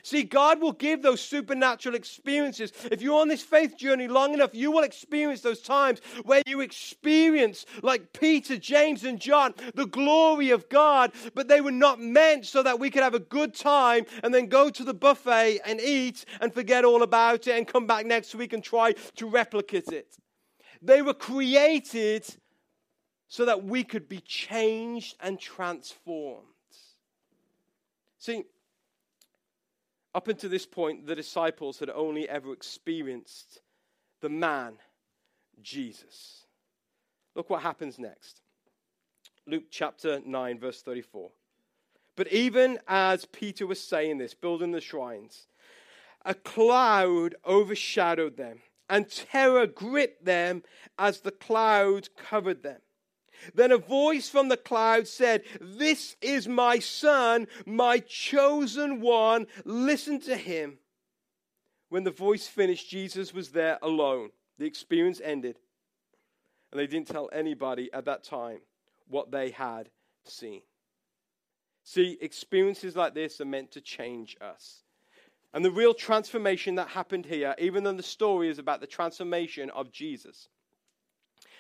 See, 0.04 0.24
God 0.24 0.62
will 0.62 0.72
give 0.72 1.02
those 1.02 1.22
supernatural 1.22 1.96
experiences. 1.96 2.72
If 2.92 3.02
you're 3.02 3.20
on 3.20 3.28
this 3.28 3.42
faith 3.42 3.78
journey 3.78 4.08
long 4.08 4.34
enough, 4.34 4.54
you 4.54 4.72
will 4.72 4.84
experience 4.84 5.42
those 5.42 5.62
times 5.62 6.00
where 6.24 6.42
you 6.46 6.62
experience, 6.62 7.66
like 7.82 8.14
Peter, 8.14 8.58
James, 8.58 9.04
and 9.04 9.20
John, 9.20 9.54
the 9.76 9.86
glory 9.86 10.52
of 10.52 10.70
God, 10.70 11.12
but 11.34 11.48
they 11.48 11.62
were 11.62 11.72
not 11.72 12.00
meant 12.00 12.46
so 12.46 12.64
that 12.64 12.80
we 12.80 12.90
could 12.90 13.04
have 13.04 13.14
a 13.16 13.20
good 13.20 13.54
time 13.54 14.06
and 14.24 14.34
then 14.34 14.48
go 14.48 14.70
to 14.70 14.84
the 14.84 14.94
buffet 14.94 15.60
and 15.66 15.80
eat 15.82 16.26
and 16.42 16.54
forget 16.54 16.86
all 16.86 17.04
about 17.04 17.48
it 17.48 17.58
and 17.58 17.68
come 17.68 17.88
back 17.88 18.06
next 18.06 18.36
week 18.36 18.54
and 18.54 18.64
try 18.64 18.94
to 19.16 19.28
replicate 19.28 19.90
it. 19.90 20.16
They 20.82 21.02
were 21.02 21.14
created 21.14 22.26
so 23.28 23.46
that 23.46 23.64
we 23.64 23.84
could 23.84 24.10
be 24.10 24.22
changed 24.22 25.16
and 25.22 25.40
transformed. 25.40 26.46
See, 28.18 28.44
up 30.16 30.28
until 30.28 30.50
this 30.50 30.66
point, 30.66 31.06
the 31.06 31.16
disciples 31.16 31.80
had 31.80 31.90
only 31.90 32.28
ever 32.28 32.52
experienced 32.52 33.62
the 34.22 34.30
man, 34.30 34.74
Jesus. 35.62 36.46
Look 37.36 37.50
what 37.50 37.62
happens 37.62 38.00
next. 38.00 38.42
Luke 39.46 39.66
chapter 39.70 40.20
9, 40.26 40.60
verse 40.60 40.82
34. 40.82 41.32
But 42.16 42.32
even 42.34 42.80
as 42.88 43.26
Peter 43.26 43.66
was 43.66 43.82
saying 43.82 44.18
this, 44.18 44.34
building 44.34 44.72
the 44.72 44.82
shrines, 44.82 45.48
a 46.26 46.34
cloud 46.34 47.36
overshadowed 47.46 48.36
them, 48.36 48.60
and 48.90 49.10
terror 49.10 49.68
gripped 49.68 50.26
them 50.26 50.64
as 50.98 51.22
the 51.22 51.32
cloud 51.32 52.10
covered 52.18 52.64
them. 52.64 52.82
Then 53.54 53.72
a 53.72 53.78
voice 53.78 54.30
from 54.30 54.50
the 54.50 54.58
cloud 54.58 55.08
said, 55.08 55.44
This 55.60 56.16
is 56.22 56.48
my 56.48 56.80
son, 56.80 57.48
my 57.66 58.00
chosen 58.00 59.02
one. 59.02 59.48
Listen 59.66 60.20
to 60.22 60.36
him. 60.36 60.80
When 61.90 62.04
the 62.04 62.12
voice 62.12 62.48
finished, 62.48 62.90
Jesus 62.90 63.34
was 63.34 63.50
there 63.50 63.80
alone. 63.82 64.30
The 64.58 64.66
experience 64.66 65.22
ended. 65.24 65.58
And 66.72 66.80
they 66.80 66.88
didn't 66.88 67.08
tell 67.08 67.30
anybody 67.34 67.90
at 67.94 68.06
that 68.06 68.24
time 68.24 68.60
what 69.08 69.32
they 69.32 69.50
had 69.50 69.90
seen. 70.26 70.62
See, 71.84 72.18
experiences 72.22 72.96
like 72.96 73.16
this 73.16 73.42
are 73.42 73.46
meant 73.46 73.72
to 73.72 73.82
change 73.82 74.38
us. 74.40 74.84
And 75.54 75.66
the 75.66 75.72
real 75.72 75.96
transformation 75.96 76.76
that 76.76 76.90
happened 76.90 77.26
here, 77.26 77.56
even 77.58 77.84
though 77.84 77.94
the 77.94 78.04
story 78.04 78.50
is 78.50 78.60
about 78.60 78.82
the 78.82 78.88
transformation 78.88 79.72
of 79.72 79.92
Jesus, 79.92 80.48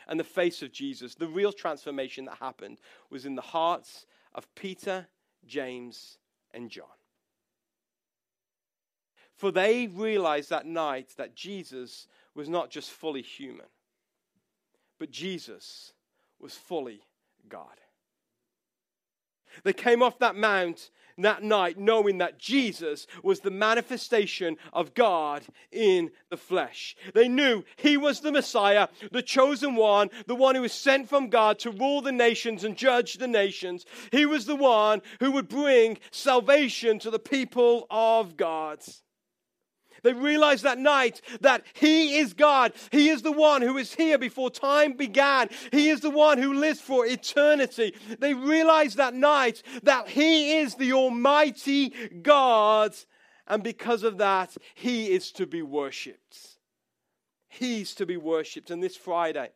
and 0.09 0.19
the 0.19 0.23
face 0.23 0.63
of 0.63 0.73
Jesus, 0.73 1.13
the 1.13 1.27
real 1.27 1.53
transformation 1.53 2.25
that 2.25 2.37
happened 2.39 2.79
was 3.11 3.25
in 3.25 3.35
the 3.35 3.41
hearts 3.41 4.07
of 4.33 4.53
Peter, 4.55 5.07
James, 5.45 6.17
and 6.51 6.69
John. 6.69 6.87
For 9.35 9.51
they 9.51 9.87
realized 9.87 10.49
that 10.49 10.65
night 10.65 11.13
that 11.17 11.35
Jesus 11.35 12.07
was 12.33 12.49
not 12.49 12.71
just 12.71 12.89
fully 12.89 13.21
human, 13.21 13.67
but 14.97 15.11
Jesus 15.11 15.93
was 16.39 16.55
fully 16.55 17.01
God. 17.47 17.79
They 19.63 19.73
came 19.73 20.01
off 20.01 20.19
that 20.19 20.35
mount 20.35 20.89
that 21.23 21.43
night 21.43 21.77
knowing 21.77 22.19
that 22.19 22.39
Jesus 22.39 23.07
was 23.23 23.39
the 23.39 23.51
manifestation 23.51 24.57
of 24.73 24.93
God 24.93 25.43
in 25.71 26.11
the 26.29 26.37
flesh. 26.37 26.95
They 27.13 27.27
knew 27.27 27.63
he 27.77 27.97
was 27.97 28.21
the 28.21 28.31
Messiah, 28.31 28.87
the 29.11 29.21
chosen 29.21 29.75
one, 29.75 30.09
the 30.27 30.35
one 30.35 30.55
who 30.55 30.61
was 30.61 30.73
sent 30.73 31.09
from 31.09 31.29
God 31.29 31.59
to 31.59 31.71
rule 31.71 32.01
the 32.01 32.11
nations 32.11 32.63
and 32.63 32.75
judge 32.75 33.15
the 33.15 33.27
nations. 33.27 33.85
He 34.11 34.25
was 34.25 34.45
the 34.45 34.55
one 34.55 35.01
who 35.19 35.31
would 35.31 35.49
bring 35.49 35.97
salvation 36.11 36.99
to 36.99 37.11
the 37.11 37.19
people 37.19 37.87
of 37.89 38.37
God. 38.37 38.79
They 40.03 40.13
realized 40.13 40.63
that 40.63 40.77
night 40.77 41.21
that 41.41 41.63
He 41.73 42.17
is 42.17 42.33
God. 42.33 42.73
He 42.91 43.09
is 43.09 43.21
the 43.21 43.31
one 43.31 43.61
who 43.61 43.77
is 43.77 43.93
here 43.93 44.17
before 44.17 44.49
time 44.49 44.93
began. 44.93 45.49
He 45.71 45.89
is 45.89 46.01
the 46.01 46.09
one 46.09 46.37
who 46.37 46.53
lives 46.53 46.81
for 46.81 47.05
eternity. 47.05 47.95
They 48.19 48.33
realized 48.33 48.97
that 48.97 49.13
night 49.13 49.63
that 49.83 50.07
He 50.07 50.57
is 50.57 50.75
the 50.75 50.93
Almighty 50.93 51.89
God. 52.21 52.95
And 53.47 53.63
because 53.63 54.03
of 54.03 54.17
that, 54.19 54.55
He 54.75 55.11
is 55.11 55.31
to 55.33 55.45
be 55.45 55.61
worshipped. 55.61 56.59
He's 57.47 57.95
to 57.95 58.05
be 58.05 58.17
worshipped. 58.17 58.69
And 58.69 58.81
this 58.81 58.95
Friday, 58.95 59.49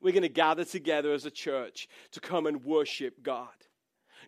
we're 0.00 0.12
going 0.12 0.22
to 0.22 0.28
gather 0.28 0.64
together 0.64 1.12
as 1.12 1.24
a 1.24 1.30
church 1.30 1.88
to 2.10 2.20
come 2.20 2.46
and 2.46 2.64
worship 2.64 3.22
God 3.22 3.48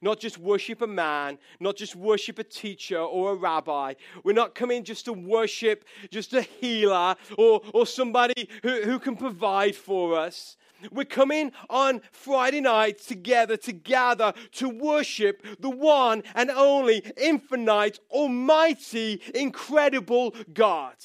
not 0.01 0.21
just 0.21 0.39
worship 0.39 0.83
a 0.83 0.87
man, 0.87 1.39
not 1.61 1.77
just 1.77 1.97
worship 1.97 2.39
a 2.39 2.45
teacher 2.45 2.99
or 2.99 3.33
a 3.33 3.37
rabbi. 3.37 3.95
We're 4.23 4.33
not 4.33 4.55
coming 4.55 4.85
just 4.85 5.05
to 5.07 5.13
worship 5.13 5.85
just 6.11 6.33
a 6.33 6.43
healer 6.43 7.17
or, 7.39 7.61
or 7.73 7.87
somebody 7.87 8.49
who, 8.63 8.83
who 8.83 8.99
can 8.99 9.17
provide 9.17 9.77
for 9.77 10.19
us. 10.19 10.57
We're 10.93 11.05
coming 11.05 11.53
on 11.71 12.03
Friday 12.13 12.61
night 12.61 12.99
together 12.99 13.57
to 13.59 13.73
gather 13.73 14.35
to 14.53 14.69
worship 14.69 15.45
the 15.59 15.71
one 15.71 16.23
and 16.35 16.51
only 16.51 17.03
infinite, 17.17 18.01
almighty, 18.11 19.23
incredible 19.35 20.35
God. 20.53 20.97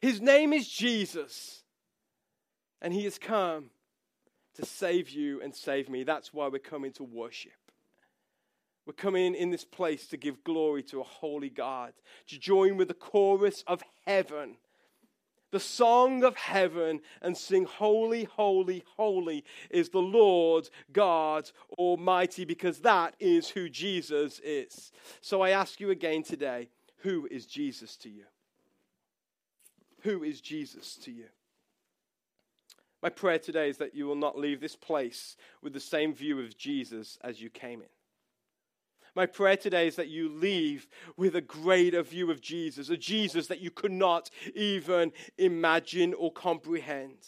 His 0.00 0.20
name 0.20 0.52
is 0.52 0.68
Jesus, 0.68 1.64
and 2.80 2.92
He 2.94 3.04
has 3.04 3.18
come 3.18 3.70
to 4.54 4.66
save 4.66 5.10
you 5.10 5.40
and 5.42 5.54
save 5.54 5.88
me. 5.88 6.04
That's 6.04 6.32
why 6.32 6.48
we're 6.48 6.58
coming 6.58 6.92
to 6.92 7.04
worship. 7.04 7.52
We're 8.90 8.94
coming 8.94 9.36
in 9.36 9.50
this 9.50 9.64
place 9.64 10.08
to 10.08 10.16
give 10.16 10.42
glory 10.42 10.82
to 10.82 11.00
a 11.00 11.04
holy 11.04 11.48
God, 11.48 11.92
to 12.26 12.36
join 12.36 12.76
with 12.76 12.88
the 12.88 12.94
chorus 12.94 13.62
of 13.68 13.84
heaven, 14.04 14.56
the 15.52 15.60
song 15.60 16.24
of 16.24 16.34
heaven, 16.34 16.98
and 17.22 17.36
sing, 17.36 17.66
Holy, 17.66 18.24
holy, 18.24 18.82
holy 18.96 19.44
is 19.70 19.90
the 19.90 20.00
Lord 20.02 20.68
God 20.92 21.52
Almighty, 21.78 22.44
because 22.44 22.80
that 22.80 23.14
is 23.20 23.50
who 23.50 23.68
Jesus 23.68 24.40
is. 24.42 24.90
So 25.20 25.40
I 25.40 25.50
ask 25.50 25.78
you 25.78 25.90
again 25.90 26.24
today 26.24 26.68
who 27.04 27.28
is 27.30 27.46
Jesus 27.46 27.96
to 27.98 28.08
you? 28.08 28.24
Who 30.00 30.24
is 30.24 30.40
Jesus 30.40 30.96
to 31.04 31.12
you? 31.12 31.26
My 33.04 33.10
prayer 33.10 33.38
today 33.38 33.68
is 33.68 33.76
that 33.76 33.94
you 33.94 34.06
will 34.06 34.16
not 34.16 34.36
leave 34.36 34.60
this 34.60 34.74
place 34.74 35.36
with 35.62 35.74
the 35.74 35.78
same 35.78 36.12
view 36.12 36.40
of 36.40 36.58
Jesus 36.58 37.18
as 37.22 37.40
you 37.40 37.50
came 37.50 37.82
in. 37.82 37.99
My 39.14 39.26
prayer 39.26 39.56
today 39.56 39.86
is 39.86 39.96
that 39.96 40.08
you 40.08 40.28
leave 40.28 40.86
with 41.16 41.36
a 41.36 41.40
greater 41.40 42.02
view 42.02 42.30
of 42.30 42.40
Jesus, 42.40 42.90
a 42.90 42.96
Jesus 42.96 43.46
that 43.48 43.60
you 43.60 43.70
could 43.70 43.92
not 43.92 44.30
even 44.54 45.12
imagine 45.38 46.14
or 46.14 46.32
comprehend. 46.32 47.18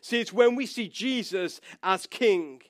See, 0.00 0.20
it's 0.20 0.32
when 0.32 0.54
we 0.54 0.66
see 0.66 0.88
Jesus 0.88 1.60
as 1.82 2.06
King, 2.06 2.62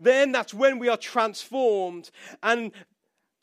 then 0.00 0.32
that's 0.32 0.54
when 0.54 0.78
we 0.78 0.88
are 0.88 0.96
transformed 0.96 2.10
and 2.42 2.72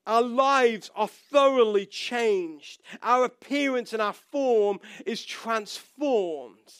our 0.07 0.21
lives 0.23 0.89
are 0.95 1.07
thoroughly 1.07 1.85
changed. 1.85 2.81
Our 3.03 3.25
appearance 3.25 3.93
and 3.93 4.01
our 4.01 4.13
form 4.13 4.79
is 5.05 5.23
transformed 5.23 6.73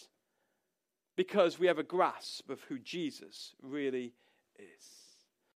because 1.16 1.60
we 1.60 1.68
have 1.68 1.78
a 1.78 1.84
grasp 1.84 2.50
of 2.50 2.62
who 2.64 2.80
Jesus 2.80 3.54
really 3.62 4.14
is. 4.58 4.99